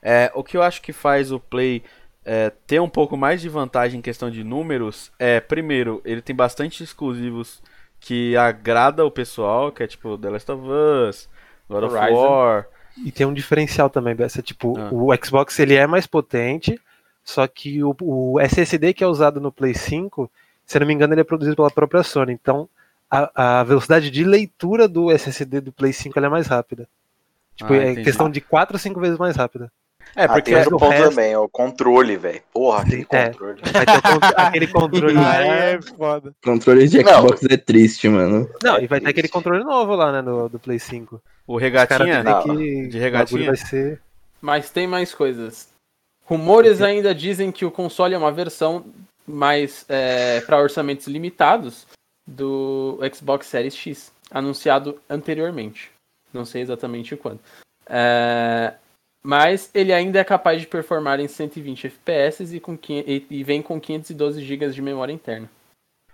É, 0.00 0.30
o 0.34 0.42
que 0.42 0.56
eu 0.56 0.62
acho 0.62 0.80
que 0.80 0.92
faz 0.92 1.30
o 1.30 1.38
Play 1.38 1.82
é, 2.24 2.50
ter 2.66 2.80
um 2.80 2.88
pouco 2.88 3.16
mais 3.16 3.40
de 3.40 3.48
vantagem 3.48 3.98
em 3.98 4.02
questão 4.02 4.30
de 4.30 4.42
números 4.44 5.10
é, 5.18 5.40
primeiro, 5.40 6.00
ele 6.04 6.22
tem 6.22 6.34
bastante 6.34 6.82
exclusivos 6.82 7.62
que 7.98 8.34
agrada 8.36 9.04
o 9.04 9.10
pessoal, 9.10 9.70
que 9.70 9.82
é 9.82 9.86
tipo 9.86 10.16
The 10.16 10.30
Last 10.30 10.50
of 10.52 10.62
Us, 10.66 11.28
God 11.68 11.84
of 11.84 11.94
Horizon. 11.94 12.14
War. 12.16 12.66
E 13.04 13.12
tem 13.12 13.26
um 13.26 13.34
diferencial 13.34 13.90
também, 13.90 14.14
Bessa, 14.14 14.40
tipo, 14.40 14.78
Ah. 14.78 14.88
o 14.92 15.10
Xbox 15.22 15.58
ele 15.58 15.74
é 15.74 15.86
mais 15.86 16.06
potente, 16.06 16.80
só 17.24 17.46
que 17.46 17.82
o, 17.82 17.94
o 18.00 18.40
SSD 18.40 18.92
que 18.94 19.04
é 19.04 19.06
usado 19.06 19.40
no 19.40 19.52
Play 19.52 19.74
5, 19.74 20.30
se 20.66 20.76
eu 20.76 20.80
não 20.80 20.86
me 20.86 20.94
engano, 20.94 21.14
ele 21.14 21.20
é 21.20 21.24
produzido 21.24 21.56
pela 21.56 21.70
própria 21.70 22.02
Sony. 22.02 22.32
Então, 22.32 22.68
a, 23.10 23.60
a 23.60 23.64
velocidade 23.64 24.10
de 24.10 24.24
leitura 24.24 24.86
do 24.88 25.10
SSD 25.10 25.60
do 25.60 25.72
Play 25.72 25.92
5 25.92 26.18
ela 26.18 26.26
é 26.26 26.30
mais 26.30 26.46
rápida. 26.46 26.88
Tipo, 27.56 27.72
Ah, 27.72 27.76
é 27.76 27.90
entendi. 27.92 28.04
questão 28.04 28.30
de 28.30 28.40
4 28.40 28.74
ou 28.74 28.78
5 28.80 29.00
vezes 29.00 29.18
mais 29.18 29.36
rápida. 29.36 29.70
É, 30.16 30.24
Ah, 30.24 30.28
porque 30.28 30.42
tem 30.50 30.56
outro 30.56 30.76
o 30.76 30.78
ponto 30.78 30.90
resto- 30.90 31.10
também, 31.10 31.36
o 31.36 31.48
controle, 31.48 32.16
velho. 32.16 32.40
Porra, 32.52 32.82
aquele 32.82 33.06
É. 33.10 33.28
controle. 33.28 33.60
Aquele 34.36 34.66
controle. 34.72 35.18
Aí 35.18 35.48
é 35.48 35.80
foda. 35.82 36.34
Controle 36.42 36.88
de 36.88 37.02
Não. 37.02 37.12
Xbox 37.22 37.44
é 37.44 37.56
triste, 37.56 38.08
mano. 38.08 38.48
Não, 38.62 38.78
e 38.80 38.86
vai 38.88 38.98
ter 39.00 39.08
aquele 39.10 39.28
controle 39.28 39.62
novo 39.62 39.94
lá, 39.94 40.10
né, 40.10 40.22
do, 40.22 40.48
do 40.48 40.58
Play 40.58 40.78
5. 40.80 41.20
o 41.46 41.56
regatinha, 41.58 42.22
Não, 42.24 42.42
que. 42.42 42.86
de 42.88 42.98
regatinha? 42.98 43.46
vai 43.46 43.56
ser. 43.56 44.00
Mas 44.40 44.70
tem 44.70 44.86
mais 44.86 45.14
coisas. 45.14 45.68
Rumores 46.30 46.80
ainda 46.80 47.12
dizem 47.14 47.50
que 47.50 47.64
o 47.64 47.70
console 47.70 48.14
é 48.14 48.18
uma 48.18 48.30
versão 48.30 48.84
mais 49.26 49.84
para 50.46 50.60
orçamentos 50.62 51.06
limitados 51.08 51.86
do 52.26 52.98
Xbox 53.12 53.46
Series 53.46 53.74
X, 53.76 54.12
anunciado 54.30 55.00
anteriormente. 55.10 55.90
Não 56.32 56.44
sei 56.44 56.62
exatamente 56.62 57.16
quando. 57.16 57.40
É, 57.88 58.74
mas 59.22 59.68
ele 59.74 59.92
ainda 59.92 60.20
é 60.20 60.24
capaz 60.24 60.60
de 60.60 60.68
performar 60.68 61.18
em 61.18 61.26
120 61.26 61.88
FPS 61.88 62.54
e, 62.54 62.60
com, 62.60 62.78
e- 62.88 63.26
e 63.28 63.42
vem 63.42 63.60
com 63.60 63.80
512 63.80 64.40
GB 64.44 64.70
de 64.70 64.80
memória 64.80 65.12
interna. 65.12 65.50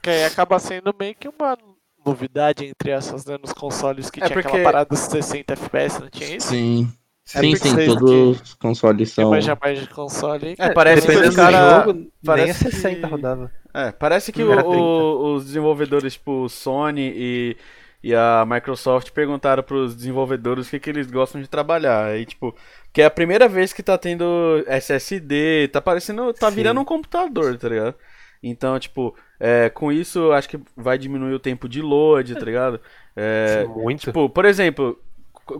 Que 0.02 0.08
aí 0.08 0.24
acaba 0.24 0.58
sendo 0.58 0.94
meio 0.98 1.14
que 1.14 1.28
uma 1.28 1.58
novidade 2.04 2.64
entre 2.64 2.90
essas, 2.90 3.26
né? 3.26 3.36
Nos 3.36 3.52
consoles 3.52 4.08
que 4.10 4.20
É 4.22 4.26
tinha 4.26 4.34
porque- 4.34 4.48
aquela 4.48 4.64
parada 4.64 4.88
dos 4.88 5.00
60 5.00 5.52
FPS, 5.52 6.00
não 6.00 6.08
tinha 6.08 6.36
isso? 6.36 6.48
Sim. 6.48 6.90
É 7.34 7.40
Sim, 7.40 7.50
porque 7.56 7.68
sim, 7.68 7.86
todos 7.86 8.40
os 8.40 8.54
consoles 8.54 9.10
são. 9.10 9.30
mais 9.30 9.44
mais 9.60 9.80
de 9.80 9.88
console. 9.88 10.54
É, 10.58 10.70
parece 10.70 11.08
que 11.08 11.08
Dependendo 11.08 11.32
do 11.32 11.36
cara, 11.36 11.80
jogo, 11.80 11.92
nem 11.94 12.12
parece 12.24 12.68
a 12.68 12.70
60 12.70 13.00
que- 13.00 13.06
rodava. 13.06 13.50
É, 13.74 13.90
parece 13.92 14.32
que 14.32 14.42
o- 14.44 14.52
o- 14.64 15.34
os 15.34 15.44
desenvolvedores, 15.46 16.12
tipo 16.14 16.48
Sony 16.48 17.12
e, 17.16 17.56
e 18.02 18.14
a 18.14 18.44
Microsoft, 18.48 19.10
perguntaram 19.10 19.62
pros 19.62 19.96
desenvolvedores 19.96 20.68
o 20.68 20.70
que, 20.70 20.78
que 20.78 20.88
eles 20.90 21.10
gostam 21.10 21.40
de 21.42 21.48
trabalhar. 21.48 22.06
Aí, 22.06 22.24
tipo, 22.24 22.54
que 22.92 23.02
é 23.02 23.06
a 23.06 23.10
primeira 23.10 23.48
vez 23.48 23.72
que 23.72 23.82
tá 23.82 23.98
tendo 23.98 24.62
SSD, 24.68 25.68
tá 25.72 25.80
parecendo. 25.80 26.32
tá 26.32 26.48
Sim. 26.48 26.54
virando 26.56 26.80
um 26.80 26.84
computador, 26.84 27.58
tá 27.58 27.68
ligado? 27.68 27.94
Então, 28.42 28.78
tipo, 28.78 29.16
é, 29.40 29.68
com 29.70 29.90
isso 29.90 30.30
acho 30.30 30.48
que 30.48 30.60
vai 30.76 30.96
diminuir 30.96 31.34
o 31.34 31.40
tempo 31.40 31.68
de 31.68 31.82
load, 31.82 32.36
tá 32.36 32.44
ligado? 32.44 32.80
É, 33.16 33.64
Sim, 33.66 33.72
muito. 33.82 34.00
tipo, 34.02 34.28
por 34.30 34.44
exemplo, 34.44 34.96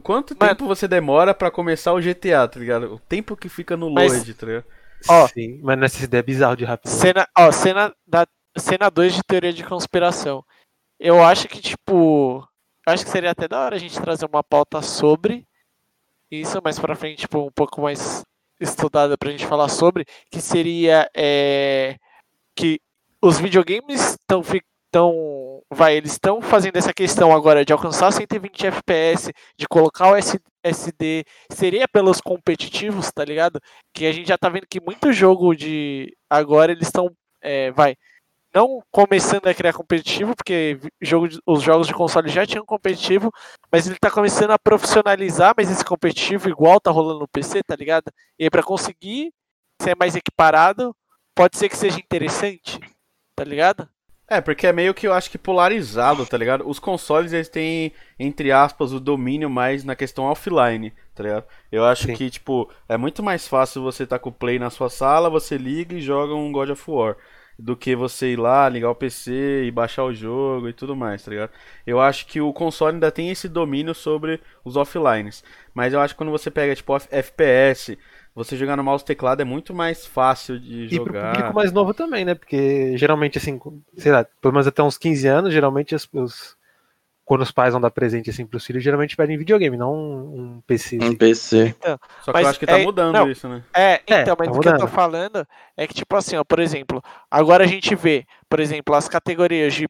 quanto 0.03 0.37
Mas- 0.39 0.49
tempo 0.51 0.67
você 0.67 0.87
demora 0.89 1.33
pra 1.35 1.51
começar 1.51 1.93
o 1.93 2.01
GTA, 2.01 2.47
tá 2.49 2.59
ligado? 2.61 2.95
O 2.95 2.99
tempo 2.99 3.37
que 3.37 3.49
fica 3.49 3.77
no 3.77 3.91
Mas- 3.91 4.13
load, 4.13 4.35
tá 4.35 4.47
ligado? 4.47 4.65
Ó. 5.09 5.29
Sim, 5.29 5.61
mas 5.63 5.79
no 5.79 5.85
SSD 5.85 6.17
é 6.19 6.23
bizarro 6.23 6.57
de 6.57 6.65
rápido. 6.65 6.89
Cena, 6.91 7.29
ó, 7.39 7.53
cena 7.53 7.95
da 8.07 8.27
cena 8.59 8.91
2 8.91 9.15
de 9.15 9.23
teoria 9.23 9.53
de 9.53 9.63
conspiração. 9.63 10.43
Eu 10.99 11.23
acho 11.23 11.47
que 11.49 11.61
tipo 11.61 12.43
eu 12.87 12.93
acho 12.93 13.05
que 13.05 13.11
seria 13.11 13.31
até 13.33 13.47
da 13.47 13.61
hora 13.61 13.77
a 13.77 13.79
gente 13.79 14.01
trazer 14.01 14.27
uma 14.27 14.43
pauta 14.43 14.81
sobre 14.81 15.47
isso 16.31 16.61
mais 16.63 16.79
pra 16.79 16.97
frente, 16.97 17.21
tipo, 17.21 17.39
um 17.47 17.51
pouco 17.53 17.83
mais 17.83 18.23
estudada 18.61 19.17
pra 19.19 19.31
gente 19.31 19.47
falar 19.47 19.69
sobre, 19.69 20.05
que 20.31 20.41
seria 20.41 21.09
é, 21.15 21.97
que 22.57 22.81
os 23.23 23.39
videogames 23.39 24.13
estão 24.21 24.43
tão, 24.91 25.63
vai, 25.73 25.97
eles 25.97 26.13
estão 26.13 26.41
fazendo 26.43 26.77
essa 26.77 26.93
questão 26.95 27.35
agora 27.35 27.65
de 27.65 27.73
alcançar 27.73 28.13
120 28.13 28.67
FPS, 28.67 29.33
de 29.59 29.67
colocar 29.69 30.11
o 30.13 30.17
S- 30.17 30.41
SD, 30.65 31.25
seria 31.53 31.87
pelos 31.89 32.21
competitivos, 32.21 33.11
tá 33.13 33.25
ligado? 33.25 33.61
Que 33.95 34.07
a 34.07 34.13
gente 34.13 34.29
já 34.29 34.39
tá 34.39 34.49
vendo 34.49 34.67
que 34.69 34.81
muito 34.81 35.13
jogo 35.13 35.55
de 35.55 36.17
agora 36.31 36.73
eles 36.73 36.89
estão, 36.89 37.11
é, 37.43 37.71
vai, 37.73 37.97
não 38.55 38.83
começando 38.91 39.47
a 39.49 39.55
criar 39.55 39.73
competitivo, 39.75 40.35
porque 40.35 40.79
jogo 41.01 41.29
de- 41.29 41.39
os 41.47 41.63
jogos 41.63 41.87
de 41.87 41.95
console 41.95 42.29
já 42.31 42.47
tinham 42.47 42.65
competitivo, 42.65 43.31
mas 43.73 43.87
ele 43.87 43.97
tá 43.99 44.11
começando 44.11 44.51
a 44.53 44.59
profissionalizar, 44.59 45.55
mas 45.57 45.71
esse 45.71 45.85
competitivo 45.85 46.49
igual 46.49 46.81
tá 46.81 46.91
rolando 46.91 47.21
no 47.21 47.29
PC, 47.29 47.63
tá 47.63 47.77
ligado? 47.77 48.11
E 48.39 48.45
aí 48.45 48.51
pra 48.51 48.63
conseguir 48.63 49.33
ser 49.83 49.95
mais 49.97 50.17
equiparado, 50.17 50.97
pode 51.35 51.59
ser 51.59 51.69
que 51.69 51.77
seja 51.77 51.99
interessante, 51.99 52.81
tá 53.37 53.45
ligado? 53.45 53.89
É, 54.29 54.41
porque 54.41 54.67
é 54.67 54.73
meio 54.73 54.93
que 54.93 55.07
eu 55.07 55.13
acho 55.13 55.31
que 55.31 55.39
polarizado, 55.39 56.27
tá 56.27 56.37
ligado? 56.37 56.69
Os 56.69 56.81
consoles 56.81 57.33
eles 57.33 57.49
têm, 57.49 57.93
entre 58.19 58.51
aspas, 58.51 58.93
o 58.93 58.99
domínio 58.99 59.49
mais 59.49 59.85
na 59.85 59.95
questão 59.95 60.25
offline, 60.25 60.93
tá 61.15 61.23
ligado? 61.23 61.45
Eu 61.71 61.85
acho 61.85 62.07
Sim. 62.07 62.15
que, 62.15 62.29
tipo, 62.29 62.69
é 62.89 62.97
muito 62.97 63.23
mais 63.23 63.47
fácil 63.47 63.83
você 63.83 64.05
tá 64.05 64.19
com 64.19 64.31
o 64.31 64.33
Play 64.33 64.59
na 64.59 64.69
sua 64.69 64.91
sala, 64.91 65.31
você 65.31 65.57
liga 65.57 65.95
e 65.95 66.01
joga 66.01 66.35
um 66.35 66.51
God 66.51 66.71
of 66.71 66.91
War. 66.91 67.17
Do 67.59 67.77
que 67.77 67.95
você 67.95 68.33
ir 68.33 68.37
lá, 68.39 68.69
ligar 68.69 68.91
o 68.91 68.95
PC 68.97 69.65
e 69.65 69.71
baixar 69.71 70.05
o 70.05 70.13
jogo 70.13 70.69
e 70.69 70.73
tudo 70.73 70.97
mais, 70.97 71.23
tá 71.23 71.31
ligado? 71.31 71.51
Eu 71.87 72.01
acho 72.01 72.27
que 72.27 72.41
o 72.41 72.53
console 72.53 72.95
ainda 72.95 73.13
tem 73.13 73.31
esse 73.31 73.49
domínio 73.49 73.95
sobre 73.95 74.41
os 74.65 74.77
offlines. 74.77 75.43
Mas 75.73 75.93
eu 75.93 76.01
acho 76.01 76.15
que 76.15 76.19
quando 76.19 76.33
você 76.33 76.51
pega, 76.51 76.75
tipo, 76.75 76.95
FPS, 77.11 77.97
você 78.37 78.57
jogar 78.57 78.77
no 78.77 78.85
mouse 78.85 79.03
e 79.03 79.07
teclado 79.07 79.41
é 79.41 79.45
muito 79.45 79.75
mais 79.75 80.07
fácil 80.07 80.61
de 80.61 80.85
E 80.85 80.89
pro 81.01 81.07
jogar. 81.07 81.33
público 81.33 81.55
mais 81.57 81.73
novo 81.73 81.93
também, 81.95 82.25
né? 82.25 82.35
Porque 82.35 82.97
geralmente, 82.97 83.39
assim, 83.39 83.59
sei 83.97 84.13
lá, 84.13 84.25
pelo 84.41 84.53
menos 84.55 84.67
até 84.67 84.83
uns 84.83 84.99
15 84.99 85.27
anos, 85.27 85.53
geralmente 85.53 85.95
os, 85.95 86.09
os- 86.13 86.57
quando 87.25 87.41
os 87.43 87.51
pais 87.51 87.73
vão 87.73 87.81
dar 87.81 87.91
presente 87.91 88.31
assim 88.31 88.47
pros 88.47 88.65
filhos, 88.65 88.85
geralmente 88.85 89.17
pedem 89.17 89.37
videogame, 89.37 89.77
não 89.77 89.93
um, 89.95 90.41
um 90.57 90.61
PC. 90.61 90.99
Um 91.03 91.17
PC. 91.17 91.75
Só 92.23 92.33
que 92.33 92.33
Mas 92.35 92.43
eu 92.45 92.49
acho 92.51 92.59
que 92.61 92.67
tá 92.67 92.79
é- 92.79 92.85
mudando 92.85 93.17
não. 93.17 93.31
isso, 93.31 93.49
né? 93.49 93.65
É, 93.75 94.01
É, 94.07 94.23
então, 94.23 94.37
mas 94.39 94.49
tá 94.49 94.55
o 94.55 94.61
que 94.61 94.69
eu 94.69 94.79
tô 94.79 94.87
falando 94.87 95.47
é 95.77 95.87
que, 95.87 95.95
tipo 95.95 96.15
assim, 96.15 96.37
ó, 96.37 96.45
por 96.45 96.61
exemplo, 96.61 97.03
agora 97.31 97.65
a 97.65 97.67
gente 97.67 97.95
vê, 97.97 98.25
por 98.49 98.61
exemplo, 98.61 98.95
as 98.95 99.09
categorias 99.09 99.75
de, 99.75 99.89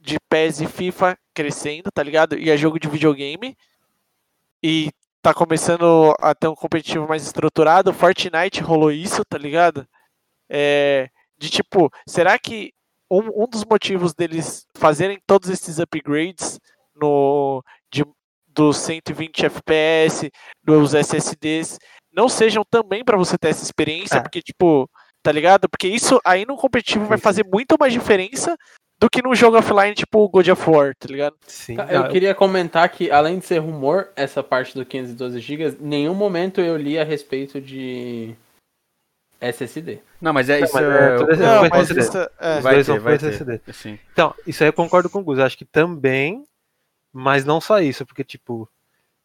de 0.00 0.16
PES 0.30 0.60
e 0.62 0.66
FIFA 0.66 1.18
crescendo, 1.34 1.90
tá 1.92 2.02
ligado? 2.02 2.38
E 2.38 2.48
é 2.50 2.56
jogo 2.56 2.78
de 2.80 2.88
videogame. 2.88 3.56
E 4.62 4.90
tá 5.28 5.34
começando 5.34 6.14
a 6.18 6.34
ter 6.34 6.48
um 6.48 6.54
competitivo 6.54 7.06
mais 7.06 7.22
estruturado. 7.22 7.92
Fortnite 7.92 8.62
rolou 8.62 8.90
isso, 8.90 9.22
tá 9.26 9.36
ligado? 9.36 9.86
É, 10.48 11.10
de 11.36 11.50
tipo, 11.50 11.90
será 12.06 12.38
que 12.38 12.72
um, 13.10 13.44
um 13.44 13.46
dos 13.46 13.62
motivos 13.64 14.14
deles 14.14 14.66
fazerem 14.74 15.20
todos 15.26 15.50
esses 15.50 15.78
upgrades 15.78 16.58
no 16.96 17.62
de, 17.92 18.06
dos 18.46 18.78
120 18.78 19.44
FPS, 19.46 20.30
dos 20.64 20.94
SSDs, 20.94 21.78
não 22.10 22.28
sejam 22.28 22.64
também 22.64 23.04
pra 23.04 23.18
você 23.18 23.36
ter 23.36 23.48
essa 23.48 23.62
experiência, 23.64 24.16
É. 24.16 24.20
porque, 24.22 24.40
tipo, 24.40 24.88
tá 25.22 25.30
ligado? 25.30 25.68
Porque 25.68 25.88
isso 25.88 26.18
aí 26.24 26.46
no 26.46 26.56
competitivo 26.56 27.04
vai 27.04 27.18
fazer 27.18 27.44
muito 27.52 27.76
mais 27.78 27.92
diferença 27.92 28.56
do 28.98 29.08
que 29.08 29.22
num 29.22 29.34
jogo 29.34 29.56
offline 29.56 29.94
tipo 29.94 30.28
God 30.28 30.48
of 30.48 30.70
War, 30.70 30.94
tá 30.96 31.08
ligado? 31.08 31.36
Sim. 31.46 31.76
Tá, 31.76 31.86
Não, 31.86 31.92
Eu 31.92 32.08
queria 32.08 32.34
comentar 32.34 32.88
que, 32.88 33.10
além 33.10 33.38
de 33.38 33.46
ser 33.46 33.58
rumor, 33.58 34.08
essa 34.16 34.42
parte 34.42 34.74
do 34.74 34.84
512 34.84 35.38
GB, 35.38 35.68
em 35.68 35.76
nenhum 35.80 36.14
momento 36.14 36.60
eu 36.60 36.76
li 36.76 36.98
a 36.98 37.04
respeito 37.04 37.60
de 37.60 38.34
SSD. 39.40 40.00
Não, 40.20 40.32
mas 40.32 40.50
é 40.50 40.58
Não, 40.58 40.64
isso. 40.64 40.74
mas 40.74 40.84
é, 40.84 40.88
é, 40.88 41.16
tudo 41.16 41.36
Não, 41.36 41.60
vai 41.60 41.68
mas 41.70 41.90
é, 41.90 42.60
vai 42.60 42.84
ter, 42.84 42.98
vai 42.98 43.18
ter. 43.18 43.26
SSD. 43.26 43.60
Sim. 43.72 43.98
Então, 44.12 44.34
isso 44.46 44.64
aí 44.64 44.68
eu 44.68 44.72
concordo 44.72 45.08
com 45.08 45.20
o 45.20 45.24
Gus. 45.24 45.38
Acho 45.38 45.56
que 45.56 45.64
também, 45.64 46.44
mas 47.12 47.44
não 47.44 47.60
só 47.60 47.80
isso, 47.80 48.04
porque, 48.04 48.24
tipo, 48.24 48.68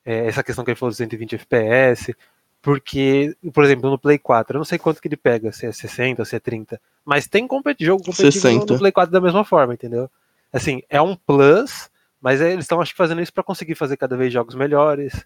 é, 0.05 0.27
essa 0.27 0.43
questão 0.43 0.63
que 0.63 0.69
ele 0.69 0.77
falou 0.77 0.91
dos 0.91 0.97
120 0.97 1.33
FPS, 1.36 2.15
porque, 2.62 3.36
por 3.51 3.63
exemplo, 3.63 3.89
no 3.89 3.97
Play 3.97 4.19
4, 4.19 4.55
eu 4.55 4.59
não 4.59 4.65
sei 4.65 4.77
quanto 4.77 5.01
que 5.01 5.07
ele 5.07 5.17
pega, 5.17 5.51
se 5.51 5.65
é 5.65 5.71
60 5.71 6.21
ou 6.21 6.25
se 6.25 6.36
é 6.36 6.39
30, 6.39 6.79
mas 7.05 7.27
tem 7.27 7.47
competi 7.47 7.85
jogo 7.85 8.03
competitivo 8.03 8.47
no- 8.47 8.53
60. 8.53 8.73
no 8.73 8.79
Play 8.79 8.91
4 8.91 9.11
da 9.11 9.21
mesma 9.21 9.43
forma, 9.43 9.73
entendeu? 9.73 10.09
Assim, 10.51 10.81
é 10.89 11.01
um 11.01 11.15
plus, 11.15 11.89
mas 12.21 12.39
é- 12.41 12.51
eles 12.53 12.65
estão, 12.65 12.79
acho 12.81 12.91
que, 12.91 12.97
fazendo 12.97 13.21
isso 13.21 13.33
para 13.33 13.43
conseguir 13.43 13.75
fazer 13.75 13.97
cada 13.97 14.15
vez 14.15 14.31
jogos 14.31 14.55
melhores, 14.55 15.25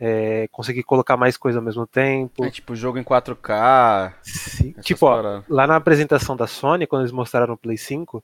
é, 0.00 0.48
conseguir 0.50 0.82
colocar 0.82 1.16
mais 1.16 1.36
coisa 1.36 1.58
ao 1.60 1.64
mesmo 1.64 1.86
tempo. 1.86 2.44
É 2.44 2.50
tipo 2.50 2.74
jogo 2.74 2.98
em 2.98 3.04
4K. 3.04 4.14
Sim, 4.22 4.72
Tipo, 4.82 5.06
ó, 5.06 5.42
lá 5.48 5.66
na 5.66 5.76
apresentação 5.76 6.36
da 6.36 6.46
Sony, 6.46 6.86
quando 6.86 7.02
eles 7.02 7.12
mostraram 7.12 7.54
o 7.54 7.56
Play 7.56 7.78
5, 7.78 8.22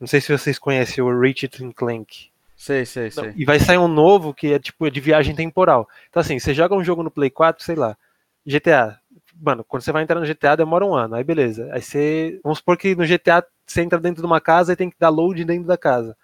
não 0.00 0.06
sei 0.08 0.20
se 0.20 0.36
vocês 0.36 0.58
conhecem 0.58 1.02
o 1.02 1.20
Ratchet 1.20 1.62
and 1.64 1.72
Clank. 1.72 2.28
Sei, 2.56 2.84
sei, 2.84 3.10
sei. 3.10 3.32
E 3.36 3.44
vai 3.44 3.58
sair 3.60 3.78
um 3.78 3.88
novo 3.88 4.34
que 4.34 4.52
é 4.52 4.58
tipo 4.58 4.90
de 4.90 5.00
viagem 5.00 5.34
temporal. 5.34 5.88
Então, 6.08 6.20
assim, 6.20 6.38
você 6.38 6.52
joga 6.54 6.74
um 6.74 6.82
jogo 6.84 7.02
no 7.02 7.10
Play 7.10 7.30
4, 7.30 7.64
sei 7.64 7.74
lá, 7.76 7.96
GTA. 8.44 8.98
Mano, 9.40 9.64
quando 9.64 9.82
você 9.82 9.92
vai 9.92 10.02
entrar 10.02 10.18
no 10.20 10.26
GTA 10.26 10.56
demora 10.56 10.84
um 10.84 10.94
ano, 10.94 11.14
aí 11.16 11.24
beleza. 11.24 11.68
Aí 11.72 11.82
você. 11.82 12.38
Vamos 12.42 12.58
supor 12.58 12.76
que 12.76 12.94
no 12.94 13.04
GTA 13.04 13.44
você 13.66 13.82
entra 13.82 13.98
dentro 13.98 14.22
de 14.22 14.26
uma 14.26 14.40
casa 14.40 14.72
e 14.72 14.76
tem 14.76 14.88
que 14.90 14.96
dar 14.98 15.08
load 15.08 15.44
dentro 15.44 15.66
da 15.66 15.76
casa. 15.76 16.16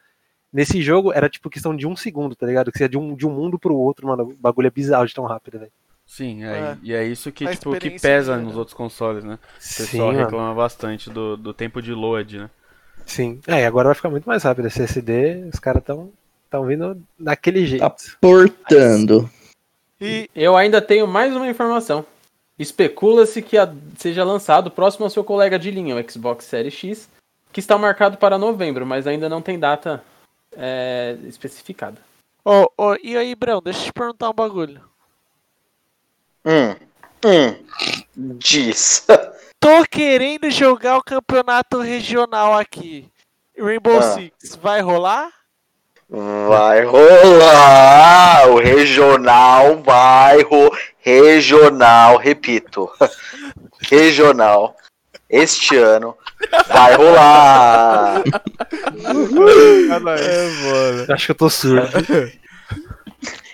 Nesse 0.53 0.83
jogo 0.83 1.13
era 1.13 1.29
tipo 1.29 1.49
questão 1.51 1.77
de 1.77 1.87
um 1.87 1.95
segundo, 1.97 2.35
tá 2.35 2.47
ligado? 2.47 2.73
Que 2.73 2.79
você 2.79 2.85
ia 2.85 2.89
de 2.89 2.99
um, 2.99 3.15
de 3.15 3.27
um 3.27 3.31
mundo 3.31 3.59
pro 3.59 3.75
outro, 3.77 4.07
mano. 4.09 4.25
O 4.25 4.35
bagulho 4.35 4.67
é 4.67 4.71
bizarro 4.71 5.07
de 5.07 5.15
tão 5.15 5.25
rápido, 5.25 5.59
velho. 5.61 5.71
Sim, 6.07 6.43
é, 6.45 6.49
É. 6.59 6.77
e 6.83 6.93
é 6.93 7.05
isso 7.05 7.31
que, 7.31 7.47
tipo, 7.47 7.71
que 7.77 7.91
pesa 8.01 8.37
de- 8.37 8.43
nos 8.43 8.57
outros 8.57 8.75
consoles, 8.75 9.23
né? 9.23 9.35
O 9.35 9.39
Sim, 9.61 9.83
pessoal 9.85 10.09
mano. 10.13 10.25
reclama 10.25 10.55
bastante 10.55 11.09
do, 11.09 11.37
do 11.37 11.55
tempo 11.55 11.81
de 11.81 11.93
load, 11.93 12.39
né? 12.41 12.51
Sim. 13.07 13.41
É, 13.47 13.61
e 13.61 13.65
agora 13.65 13.87
vai 13.89 13.95
ficar 13.95 14.11
muito 14.11 14.25
mais 14.29 14.43
rápido. 14.43 14.67
Esse 14.67 14.83
SSD, 14.83 15.49
os 15.53 15.61
caras 15.61 15.85
tão, 15.85 16.13
tão 16.51 16.67
vindo 16.67 17.01
daquele 17.19 17.65
jeito. 17.65 17.83
Tá. 17.83 17.95
Portando. 18.21 19.31
E 20.01 20.29
Eu 20.35 20.57
ainda 20.57 20.83
tenho 20.83 21.07
mais 21.07 21.35
uma 21.37 21.49
informação. 21.49 22.05
Especula-se 22.61 23.41
que 23.41 23.57
a- 23.57 23.73
seja 23.97 24.23
lançado 24.23 24.71
próximo 24.71 25.05
ao 25.07 25.11
seu 25.11 25.25
colega 25.25 25.59
de 25.59 25.71
linha, 25.71 25.97
o 25.97 26.11
Xbox 26.11 26.45
Series 26.45 26.75
X, 26.75 27.09
que 27.53 27.59
está 27.61 27.79
marcado 27.79 28.19
para 28.19 28.37
novembro, 28.37 28.85
mas 28.87 29.07
ainda 29.07 29.29
não 29.31 29.41
tem 29.41 29.59
data 29.59 30.05
é, 30.57 31.17
especificada. 31.25 31.97
Ô, 32.45 32.69
ô, 32.77 32.97
e 33.03 33.17
aí, 33.17 33.35
Brão, 33.35 33.63
deixa 33.63 33.81
eu 33.81 33.85
te 33.87 33.93
perguntar 33.93 34.29
um 34.29 34.35
bagulho. 34.35 34.83
Hum. 36.45 36.75
Hum. 37.25 37.57
Diz. 38.39 39.07
Tô 39.61 39.85
querendo 39.91 40.51
jogar 40.51 40.99
o 40.99 41.03
campeonato 41.05 41.81
regional 41.81 42.59
aqui. 42.59 43.09
Rainbow 43.59 43.99
Ah. 43.99 44.03
Six, 44.15 44.57
vai 44.57 44.81
rolar? 44.81 45.31
Vai 46.11 46.85
rolar! 46.85 48.49
O 48.51 48.59
regional 48.59 49.81
vai 49.83 50.43
ro... 50.43 50.77
Regional, 50.99 52.17
repito. 52.17 52.91
Regional. 53.89 54.77
Este 55.29 55.77
ano 55.77 56.17
vai 56.67 56.95
rolar! 56.97 58.23
Eu 61.09 61.15
Acho 61.15 61.27
que 61.27 61.31
eu 61.31 61.37
tô 61.37 61.49
surdo. 61.49 61.89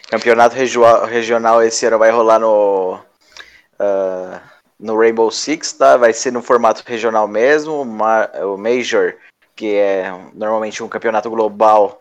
Campeonato 0.09 0.57
regio- 0.57 1.05
regional 1.05 1.63
esse 1.63 1.85
ano 1.85 1.99
vai 1.99 2.11
rolar 2.11 2.39
no. 2.39 2.99
ah, 3.79 4.41
no 4.81 4.99
Rainbow 4.99 5.31
Six, 5.31 5.73
tá? 5.73 5.97
Vai 5.99 6.13
ser 6.15 6.33
no 6.33 6.43
formato 6.43 6.83
regional 6.87 7.29
mesmo. 7.29 7.83
o 7.83 8.57
Major, 8.57 9.15
que 9.55 9.75
é 9.75 10.11
normalmente 10.35 10.83
um 10.83 10.89
campeonato 10.89 11.29
global, 11.29 12.01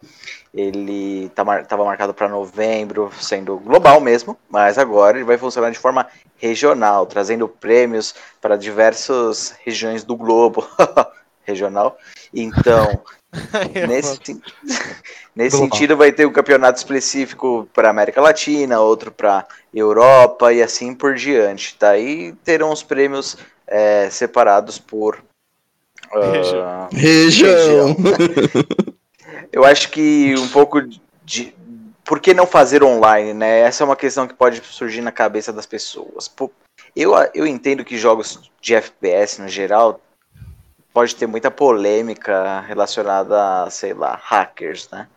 ele 0.56 1.30
tá 1.36 1.44
mar- 1.44 1.66
tava 1.66 1.84
marcado 1.84 2.14
para 2.14 2.30
novembro, 2.30 3.12
sendo 3.20 3.58
global 3.58 4.00
mesmo, 4.00 4.38
mas 4.50 4.78
agora 4.78 5.18
ele 5.18 5.26
vai 5.26 5.38
funcionar 5.38 5.70
de 5.70 5.78
forma 5.78 6.08
regional, 6.38 7.06
trazendo 7.06 7.48
prêmios 7.48 8.16
para 8.42 8.56
diversas 8.56 9.54
regiões 9.66 10.06
do 10.06 10.16
globo 10.16 10.66
regional. 11.44 11.98
Então, 12.34 13.02
nesse, 13.88 14.20
nesse 15.36 15.58
Global. 15.58 15.70
sentido, 15.78 15.98
vai 15.98 16.14
ter 16.14 16.26
um 16.26 16.32
campeonato 16.32 16.78
específico 16.78 17.68
para 17.74 17.90
América 17.90 18.22
Latina, 18.22 18.80
outro 18.80 19.12
para 19.12 19.46
Europa 19.74 20.54
e 20.54 20.64
assim 20.64 20.96
por 20.96 21.16
diante. 21.16 21.76
Tá? 21.76 21.98
E 21.98 22.32
terão 22.46 22.72
os 22.72 22.82
prêmios 22.82 23.38
é, 23.68 24.10
separados 24.10 24.80
por. 24.80 25.22
ah, 26.14 26.88
Região. 26.94 27.96
Eu 29.52 29.66
acho 29.66 29.90
que 29.90 30.36
um 30.38 30.48
pouco 30.50 30.82
de. 31.24 31.54
Por 32.04 32.20
que 32.20 32.34
não 32.34 32.46
fazer 32.46 32.84
online, 32.84 33.34
né? 33.34 33.60
Essa 33.62 33.84
é 33.84 33.86
uma 33.86 33.96
questão 33.96 34.28
que 34.28 34.34
pode 34.34 34.62
surgir 34.64 35.02
na 35.02 35.12
cabeça 35.12 35.52
das 35.52 35.66
pessoas. 35.66 36.32
Eu, 36.96 37.14
eu 37.34 37.48
entendo 37.48 37.84
que 37.84 37.98
jogos 37.98 38.52
de 38.62 38.76
FPS 38.76 39.42
no 39.42 39.48
geral 39.48 40.00
pode 40.94 41.16
ter 41.16 41.26
muita 41.26 41.50
polêmica 41.50 42.62
relacionada 42.62 43.64
a, 43.64 43.70
sei 43.70 43.94
lá, 43.94 44.20
hackers, 44.22 44.88
né? 44.92 45.08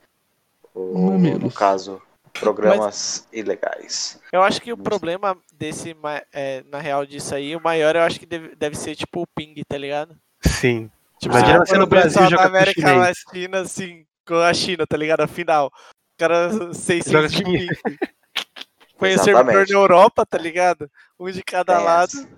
Ou, 0.75 1.19
no 1.19 1.53
caso, 1.53 2.01
programas 2.39 3.27
ilegais. 3.33 4.19
Eu 4.33 4.43
acho 4.43 4.61
que 4.61 4.73
o 4.73 4.77
problema 4.77 5.37
desse, 5.53 5.97
é, 6.33 6.65
na 6.69 6.79
real, 6.79 7.05
disso 7.05 7.35
aí, 7.35 7.55
o 7.55 7.61
maior 7.61 7.95
eu 7.97 8.03
acho 8.03 8.19
que 8.19 8.27
deve, 8.27 8.55
deve 8.57 8.77
ser 8.77 8.95
tipo 8.95 9.23
o 9.23 9.27
ping, 9.37 9.55
tá 9.69 9.77
ligado? 9.77 10.17
Sim. 10.41 10.91
Tipo, 11.19 11.37
Imagina 11.37 11.63
ah, 11.63 11.67
você 11.67 11.77
no 11.77 11.87
Brasil 11.87 12.31
jogar 12.31 12.47
América. 12.47 12.93
Latina, 12.95 13.61
assim, 13.61 14.07
com 14.29 14.37
a 14.37 14.53
China, 14.53 14.87
tá 14.87 14.95
ligado? 14.97 15.23
A 15.23 15.27
final. 15.27 15.69
O 15.69 15.73
cara 16.19 16.51
600 16.75 17.11
Joga 17.11 17.29
de 17.29 17.43
ping. 17.43 17.67
Conhecer 18.99 19.25
servidor 19.25 19.47
Exatamente. 19.47 19.73
na 19.73 19.79
Europa, 19.79 20.27
tá 20.27 20.37
ligado? 20.37 20.91
Um 21.19 21.31
de 21.31 21.43
cada 21.43 21.77
Tem 21.77 21.85
lado. 21.85 22.13
essa. 22.13 22.29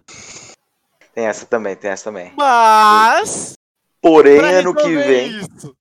Tem 1.13 1.27
essa 1.27 1.45
também, 1.47 1.75
tem 1.75 1.91
essa 1.91 2.05
também. 2.05 2.33
Mas. 2.37 3.55
Porém, 4.01 4.39
pra 4.39 4.49
ano 4.49 4.73
que 4.75 4.97
vem, 4.97 5.41
Isso, 5.41 5.77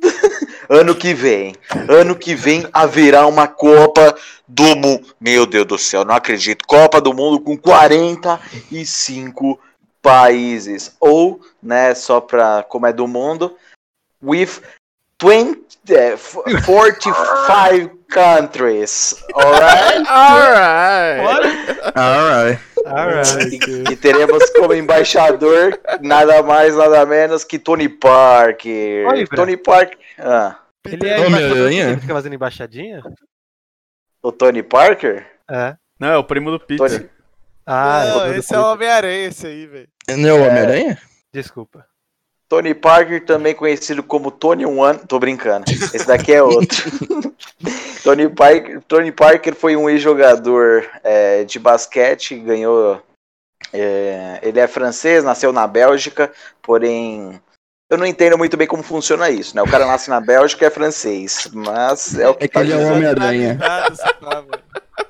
ano 0.68 0.94
que 0.94 1.14
vem, 1.14 1.54
ano 1.88 2.14
que 2.16 2.34
vem 2.34 2.68
haverá 2.72 3.26
uma 3.26 3.48
Copa 3.48 4.14
do 4.46 4.76
Mundo. 4.76 5.14
Meu 5.20 5.46
Deus 5.46 5.66
do 5.66 5.78
céu, 5.78 6.04
não 6.04 6.14
acredito. 6.14 6.66
Copa 6.66 7.00
do 7.00 7.14
Mundo 7.14 7.40
com 7.40 7.56
45 7.56 9.58
países. 10.02 10.94
Ou, 11.00 11.40
né, 11.62 11.94
só 11.94 12.20
pra 12.20 12.62
como 12.64 12.86
é 12.86 12.92
do 12.92 13.08
mundo, 13.08 13.56
with 14.22 14.60
20, 15.24 15.64
eh, 15.88 16.16
45 16.66 17.98
countries. 18.12 19.16
Alright? 19.34 20.06
Alright. 20.06 21.80
Alright. 21.96 22.60
Alright. 22.86 23.90
E 23.90 23.96
teremos 23.96 24.50
como 24.50 24.74
embaixador 24.74 25.78
nada 26.02 26.42
mais, 26.42 26.76
nada 26.76 27.06
menos 27.06 27.42
que 27.44 27.58
Tony 27.58 27.88
Parker. 27.88 29.06
Oi. 29.08 29.26
Tony 29.26 29.56
Parker. 29.56 29.98
Ah, 30.18 30.58
Ele 30.84 31.08
é 31.08 31.20
Homem-Aranha? 31.20 31.84
ele 31.90 32.00
fica 32.00 32.12
fazendo 32.14 32.34
embaixadinha? 32.34 33.02
o 34.22 34.30
Tony 34.32 34.62
Parker? 34.62 35.26
É. 35.50 35.74
Não, 35.98 36.08
é 36.08 36.16
o 36.18 36.24
primo 36.24 36.50
do 36.50 36.60
Peter. 36.60 36.86
Tony, 36.88 37.10
Ah, 37.66 38.04
não, 38.06 38.24
é. 38.26 38.38
esse 38.38 38.54
é 38.54 38.58
o 38.58 38.64
Homem-Aranha, 38.72 39.28
esse 39.28 39.46
aí, 39.46 39.66
velho. 39.66 39.88
Não 40.18 40.28
é 40.28 40.32
o 40.34 40.46
Homem-Aranha? 40.46 40.98
Desculpa. 41.32 41.86
Tony 42.54 42.72
Parker, 42.72 43.24
também 43.24 43.52
conhecido 43.52 44.00
como 44.00 44.30
Tony 44.30 44.64
One. 44.64 45.00
Tô 45.08 45.18
brincando. 45.18 45.64
Esse 45.68 46.06
daqui 46.06 46.32
é 46.32 46.40
outro. 46.40 46.84
Tony, 48.04 48.28
Parker, 48.28 48.80
Tony 48.86 49.10
Parker 49.10 49.54
foi 49.56 49.74
um 49.74 49.90
ex-jogador 49.90 50.88
é, 51.02 51.42
de 51.42 51.58
basquete, 51.58 52.36
ganhou. 52.38 53.02
é, 53.72 54.38
ele 54.42 54.60
é 54.60 54.68
francês, 54.68 55.24
nasceu 55.24 55.52
na 55.52 55.66
Bélgica, 55.66 56.30
porém. 56.62 57.40
Eu 57.90 57.98
não 57.98 58.06
entendo 58.06 58.38
muito 58.38 58.56
bem 58.56 58.68
como 58.68 58.82
funciona 58.84 59.30
isso, 59.30 59.56
né? 59.56 59.62
O 59.62 59.68
cara 59.68 59.84
nasce 59.86 60.08
na 60.08 60.20
Bélgica 60.20 60.64
e 60.64 60.68
é 60.68 60.70
francês, 60.70 61.48
mas 61.52 62.16
é 62.16 62.28
o 62.28 62.34
que 62.34 62.44
É 62.44 62.48
que 62.48 62.54
tá 62.54 62.60
ele 62.60 62.72
é 62.72 62.76
o 62.76 62.78
dizendo. 62.78 62.94
Homem-Aranha. 62.96 63.58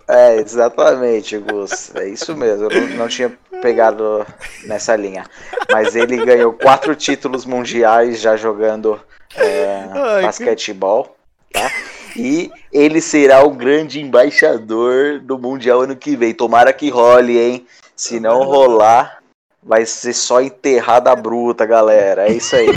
É, 0.07 0.37
exatamente, 0.37 1.39
Gus. 1.39 1.95
É 1.95 2.09
isso 2.09 2.37
mesmo. 2.37 2.71
Eu 2.71 2.81
não, 2.81 2.97
não 2.97 3.09
tinha 3.09 3.33
pegado 3.63 4.27
nessa 4.65 4.95
linha. 4.97 5.25
Mas 5.71 5.97
ele 5.97 6.25
ganhou 6.25 6.53
quatro 6.53 6.95
títulos 6.95 7.45
mundiais 7.45 8.21
já 8.21 8.37
jogando 8.37 9.01
é, 9.35 9.89
Ai, 9.93 10.21
que- 10.21 10.27
basquetebol. 10.27 11.17
Tá? 11.53 11.71
E 12.17 12.51
ele 12.73 13.01
será 13.01 13.45
o 13.45 13.51
grande 13.51 14.01
embaixador 14.01 15.21
do 15.21 15.39
Mundial 15.39 15.81
ano 15.81 15.97
que 15.97 16.15
vem. 16.17 16.33
Tomara 16.33 16.73
que 16.73 16.89
role, 16.89 17.37
hein? 17.37 17.67
Se 17.97 18.21
não 18.21 18.45
rolar, 18.45 19.19
vai 19.63 19.85
ser 19.85 20.13
só 20.13 20.41
enterrada 20.41 21.15
bruta, 21.17 21.67
galera. 21.67 22.29
É 22.29 22.33
isso 22.33 22.55
aí. 22.55 22.69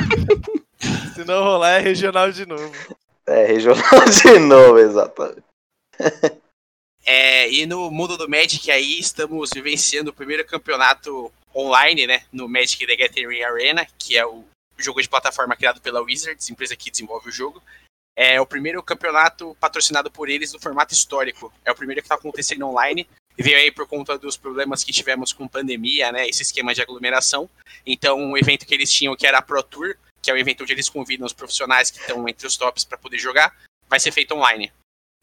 Se 1.14 1.24
não 1.26 1.44
rolar, 1.44 1.74
é 1.74 1.80
regional 1.80 2.32
de 2.32 2.46
novo. 2.48 2.72
É, 3.28 3.46
regional 3.46 4.06
de 4.24 4.40
novo, 4.40 4.80
exatamente. 4.80 5.44
É, 7.10 7.50
e 7.50 7.66
no 7.66 7.90
mundo 7.90 8.18
do 8.18 8.28
Magic 8.28 8.70
aí, 8.70 9.00
estamos 9.00 9.52
vivenciando 9.54 10.10
o 10.10 10.14
primeiro 10.14 10.46
campeonato 10.46 11.32
online, 11.56 12.06
né? 12.06 12.26
No 12.34 12.50
Magic 12.50 12.86
The 12.86 12.98
Gathering 12.98 13.44
Arena, 13.44 13.88
que 13.98 14.18
é 14.18 14.26
o 14.26 14.44
jogo 14.78 15.02
de 15.02 15.08
plataforma 15.08 15.56
criado 15.56 15.80
pela 15.80 16.02
Wizards, 16.02 16.50
empresa 16.50 16.76
que 16.76 16.92
desenvolve 16.92 17.30
o 17.30 17.32
jogo. 17.32 17.64
É 18.14 18.42
o 18.42 18.46
primeiro 18.46 18.84
campeonato 18.84 19.56
patrocinado 19.58 20.12
por 20.12 20.28
eles 20.28 20.52
no 20.52 20.60
formato 20.60 20.94
histórico. 20.94 21.54
É 21.64 21.72
o 21.72 21.76
primeiro 21.76 22.02
que 22.02 22.08
está 22.08 22.16
acontecendo 22.16 22.68
online. 22.68 23.08
Veio 23.38 23.58
aí 23.58 23.72
por 23.72 23.88
conta 23.88 24.18
dos 24.18 24.36
problemas 24.36 24.84
que 24.84 24.92
tivemos 24.92 25.32
com 25.32 25.48
pandemia, 25.48 26.12
né? 26.12 26.28
Esse 26.28 26.42
esquema 26.42 26.74
de 26.74 26.82
aglomeração. 26.82 27.50
Então, 27.86 28.20
um 28.20 28.36
evento 28.36 28.66
que 28.66 28.74
eles 28.74 28.92
tinham, 28.92 29.16
que 29.16 29.26
era 29.26 29.38
a 29.38 29.42
Pro 29.42 29.64
Tour, 29.64 29.96
que 30.22 30.30
é 30.30 30.34
o 30.34 30.38
evento 30.38 30.64
onde 30.64 30.74
eles 30.74 30.90
convidam 30.90 31.26
os 31.26 31.32
profissionais 31.32 31.90
que 31.90 32.00
estão 32.00 32.28
entre 32.28 32.46
os 32.46 32.58
tops 32.58 32.84
para 32.84 32.98
poder 32.98 33.18
jogar, 33.18 33.56
vai 33.88 33.98
ser 33.98 34.12
feito 34.12 34.36
online. 34.36 34.74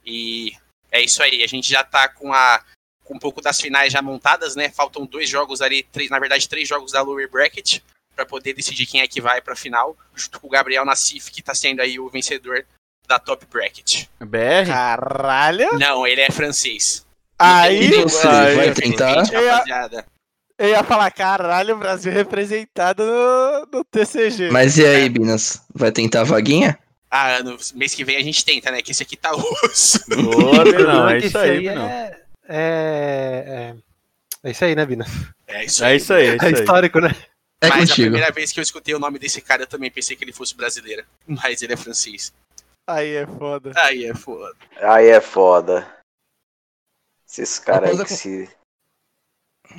E 0.02 0.52
é 0.94 1.02
isso 1.02 1.22
aí, 1.22 1.42
a 1.42 1.46
gente 1.46 1.68
já 1.68 1.82
tá 1.82 2.08
com 2.08 2.32
a 2.32 2.62
com 3.02 3.16
um 3.16 3.18
pouco 3.18 3.42
das 3.42 3.60
finais 3.60 3.92
já 3.92 4.00
montadas, 4.00 4.56
né? 4.56 4.70
Faltam 4.70 5.04
dois 5.04 5.28
jogos 5.28 5.60
ali, 5.60 5.82
três, 5.82 6.08
na 6.08 6.18
verdade, 6.18 6.48
três 6.48 6.66
jogos 6.66 6.92
da 6.92 7.02
lower 7.02 7.30
bracket 7.30 7.80
para 8.16 8.24
poder 8.24 8.54
decidir 8.54 8.86
quem 8.86 9.02
é 9.02 9.08
que 9.08 9.20
vai 9.20 9.42
pra 9.42 9.54
final, 9.54 9.94
junto 10.14 10.40
com 10.40 10.46
o 10.46 10.50
Gabriel 10.50 10.86
Nassif, 10.86 11.30
que 11.30 11.42
tá 11.42 11.54
sendo 11.54 11.80
aí 11.82 11.98
o 11.98 12.08
vencedor 12.08 12.64
da 13.06 13.18
top 13.18 13.44
bracket. 13.50 14.06
BR? 14.20 14.66
Caralho! 14.68 15.78
Não, 15.78 16.06
ele 16.06 16.22
é 16.22 16.30
francês. 16.30 17.04
Aí 17.38 17.90
E 17.90 18.02
você 18.04 18.26
Aí, 18.26 18.56
vai 18.56 18.72
tentar? 18.72 19.22
rapaziada. 19.24 20.06
eu 20.56 20.68
ia 20.68 20.84
falar, 20.84 21.10
caralho, 21.10 21.74
o 21.74 21.78
Brasil 21.78 22.12
representado 22.12 23.04
no, 23.04 23.66
no 23.78 23.84
TCG. 23.84 24.50
Mas 24.50 24.78
e 24.78 24.86
aí, 24.86 25.08
Binas? 25.08 25.60
Vai 25.74 25.90
tentar 25.92 26.20
a 26.22 26.24
vaguinha? 26.24 26.78
Ah, 27.16 27.40
no 27.44 27.56
mês 27.76 27.94
que 27.94 28.04
vem 28.04 28.16
a 28.16 28.22
gente 28.22 28.44
tenta, 28.44 28.72
né? 28.72 28.82
Que 28.82 28.90
esse 28.90 29.02
aqui 29.04 29.16
tá 29.16 29.30
osso. 29.36 30.00
Boa, 30.08 30.64
não, 30.64 31.08
é 31.08 31.18
isso 31.18 31.38
aí, 31.38 31.68
é, 31.68 31.74
não. 31.74 31.86
é, 31.86 32.20
é. 32.48 33.74
É 34.42 34.50
isso 34.50 34.64
aí, 34.64 34.74
né, 34.74 34.84
Bina? 34.84 35.06
É 35.46 35.64
isso 35.64 35.84
É 35.84 35.88
aí. 35.88 35.96
isso 35.96 36.12
aí, 36.12 36.26
é 36.26 36.34
isso 36.36 36.44
É 36.44 36.48
aí. 36.48 36.54
histórico, 36.54 36.98
né? 37.00 37.10
É 37.60 37.68
Mas 37.68 37.72
a 37.72 37.78
contigo. 37.86 38.10
primeira 38.10 38.32
vez 38.32 38.50
que 38.52 38.58
eu 38.58 38.62
escutei 38.62 38.94
o 38.94 38.98
nome 38.98 39.18
desse 39.20 39.40
cara, 39.40 39.62
eu 39.62 39.66
também 39.68 39.90
pensei 39.92 40.16
que 40.16 40.24
ele 40.24 40.32
fosse 40.32 40.56
brasileiro. 40.56 41.04
Mas 41.26 41.62
ele 41.62 41.72
é 41.72 41.76
francês. 41.76 42.32
Aí 42.86 43.14
é 43.14 43.26
foda. 43.26 43.72
Aí 43.76 44.04
é 44.06 44.14
foda. 44.14 44.56
Aí 44.82 45.06
é 45.08 45.20
foda. 45.20 45.86
Esses 47.28 47.58
caras 47.60 47.90
aí 47.90 47.96
que 47.96 48.02
a- 48.12 48.16
se. 48.16 48.50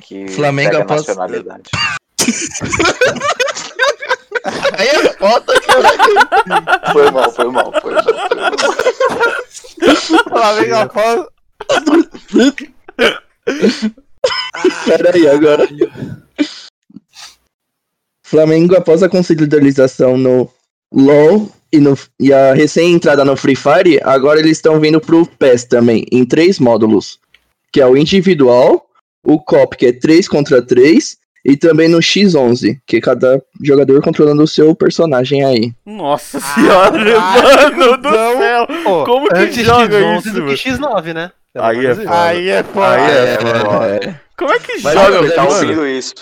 Que 0.00 0.26
Flamengo 0.28 0.70
pega 0.70 0.82
após- 0.84 1.06
nacionalidade. 1.06 1.70
Aí 4.78 4.88
é 4.88 5.12
foda, 5.14 5.55
Foi 6.92 7.10
mal, 7.10 7.30
foi 7.30 7.50
mal, 7.50 7.72
foi 7.80 7.94
mal. 7.94 8.04
Flamengo 10.28 10.74
após. 10.74 11.26
Peraí, 14.84 15.28
agora. 15.28 15.68
Flamengo, 18.24 18.76
após 18.76 19.02
a 19.02 19.08
consolidação 19.08 20.16
no 20.16 20.50
LoL 20.92 21.48
e, 21.72 21.78
no, 21.78 21.96
e 22.18 22.32
a 22.32 22.54
recém-entrada 22.54 23.24
no 23.24 23.36
Free 23.36 23.56
Fire, 23.56 24.00
agora 24.02 24.40
eles 24.40 24.52
estão 24.58 24.80
vindo 24.80 25.00
pro 25.00 25.26
PES 25.26 25.64
também, 25.64 26.04
em 26.10 26.24
três 26.24 26.58
módulos. 26.58 27.18
Que 27.72 27.80
é 27.80 27.86
o 27.86 27.96
individual, 27.96 28.86
o 29.24 29.38
COP, 29.38 29.76
que 29.76 29.86
é 29.86 29.92
3 29.92 30.28
contra 30.28 30.62
3, 30.62 31.18
e 31.48 31.56
também 31.56 31.88
no 31.88 31.98
X11, 31.98 32.80
que 32.84 32.96
é 32.96 33.00
cada 33.00 33.40
jogador 33.62 34.02
controlando 34.02 34.42
o 34.42 34.48
seu 34.48 34.74
personagem 34.74 35.44
aí. 35.44 35.72
Nossa 35.86 36.40
senhora, 36.40 36.90
Caralho, 37.14 37.76
mano 37.76 37.96
do 37.98 38.08
cuzão. 38.08 38.36
céu. 38.38 38.66
Pô, 38.82 39.04
Como 39.04 39.28
que 39.28 39.38
antes 39.38 39.64
joga 39.64 39.96
X11 40.00 40.18
isso, 40.18 40.32
do 40.32 40.46
que 40.46 40.70
mano? 40.80 40.94
X9, 40.96 41.14
né? 41.14 41.30
Pelo 41.52 41.64
Aí 41.64 41.86
é 41.86 41.94
foda. 41.94 42.22
Aí 42.24 42.48
é 42.48 42.62
foda. 42.64 42.94
Aí 42.96 43.02
é 43.02 43.32
É, 43.32 43.38
foda. 43.38 44.20
Como 44.36 44.52
é 44.52 44.58
que 44.58 44.82
Mas 44.82 44.94
joga, 44.94 45.32
tá 45.34 45.88
isso. 45.88 46.14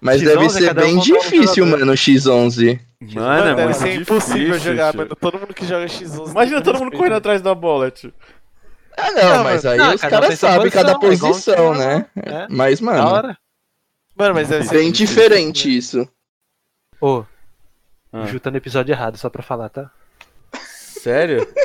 Mas 0.00 0.20
X11 0.22 0.24
deve 0.26 0.44
é 0.44 0.48
ser 0.50 0.74
bem 0.74 0.96
um 0.96 1.00
difícil, 1.00 1.66
mano, 1.66 1.92
o 1.92 1.94
X11. 1.94 2.80
Mano, 3.00 3.14
Mano, 3.14 3.48
é 3.48 3.54
deve 3.54 3.62
muito 3.64 3.78
ser 3.78 3.94
impossível 3.94 4.46
difícil, 4.48 4.72
jogar, 4.72 4.94
mano. 4.94 5.16
Todo 5.16 5.38
mundo 5.38 5.54
que 5.54 5.66
joga 5.66 5.86
X11. 5.86 6.30
Imagina 6.32 6.60
todo 6.60 6.78
mundo 6.78 6.96
correndo 6.96 7.14
atrás 7.14 7.40
da 7.40 7.54
bola, 7.54 7.90
tio. 7.90 8.12
Ah, 8.96 9.10
não, 9.12 9.36
Não, 9.36 9.44
mas 9.44 9.64
aí 9.64 9.78
não, 9.78 9.94
os 9.94 10.00
caras 10.00 10.38
sabem 10.38 10.70
cada 10.70 10.98
posição, 10.98 11.28
é 11.28 11.32
posição, 11.32 11.74
né? 11.74 12.06
É. 12.16 12.46
Mas, 12.50 12.80
Da 12.80 12.86
mano, 12.86 13.08
hora. 13.08 13.38
Mano, 14.18 14.34
mas 14.34 14.48
deve 14.48 14.64
ser. 14.64 14.74
bem 14.78 14.90
diferente 14.92 15.74
isso. 15.76 16.08
Ô, 17.00 17.24
Ah. 18.12 18.26
Ju 18.26 18.40
tá 18.40 18.50
no 18.50 18.56
episódio 18.56 18.92
errado, 18.92 19.16
só 19.18 19.28
pra 19.30 19.42
falar, 19.42 19.68
tá? 19.68 19.90
Sério? 21.02 21.46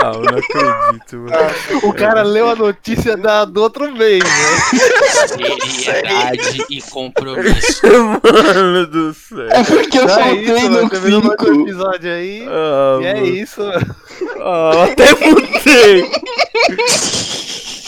ah, 0.00 0.12
eu 0.14 0.20
não 0.22 0.38
acredito, 0.38 1.16
mano. 1.16 1.88
O 1.88 1.92
cara 1.94 2.22
leu 2.22 2.48
a 2.50 2.54
notícia 2.56 3.16
da, 3.16 3.44
do 3.44 3.62
outro 3.62 3.90
mês, 3.92 4.22
né? 4.22 5.58
Seriedade 5.68 6.64
e 6.70 6.82
compromisso. 6.82 7.82
Mano 7.86 8.86
do 8.86 9.14
céu. 9.14 9.48
É 9.48 9.64
porque 9.64 9.98
eu 9.98 10.08
é 10.08 10.32
isso, 10.34 10.70
mano. 10.70 10.82
no 10.82 10.90
Terminou 10.90 11.22
mais 11.22 11.40
um 11.40 11.44
5. 11.54 11.60
episódio 11.62 12.12
aí. 12.12 12.46
Ah, 12.48 12.98
E 13.00 13.06
é 13.06 13.14
mano. 13.14 13.26
isso, 13.26 13.60
mano. 13.60 13.96
Ah, 14.40 14.84
até 14.84 15.14
mudei. 15.14 16.10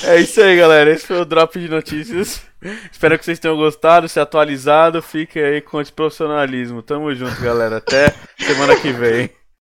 É 0.05 0.19
isso 0.21 0.41
aí, 0.41 0.57
galera. 0.57 0.91
Esse 0.91 1.07
foi 1.07 1.21
o 1.21 1.25
Drop 1.25 1.59
de 1.59 1.69
Notícias. 1.69 2.43
Espero 2.91 3.19
que 3.19 3.25
vocês 3.25 3.39
tenham 3.39 3.57
gostado, 3.57 4.09
se 4.09 4.19
atualizado. 4.21 5.03
Fiquem 5.03 5.43
aí 5.43 5.61
com 5.61 5.81
esse 5.81 5.93
profissionalismo. 5.93 6.83
Tamo 6.83 7.15
junto, 7.15 7.41
galera. 7.41 7.79
Até 7.79 8.15
semana 8.39 8.77
que 8.77 8.93
vem. 8.93 9.31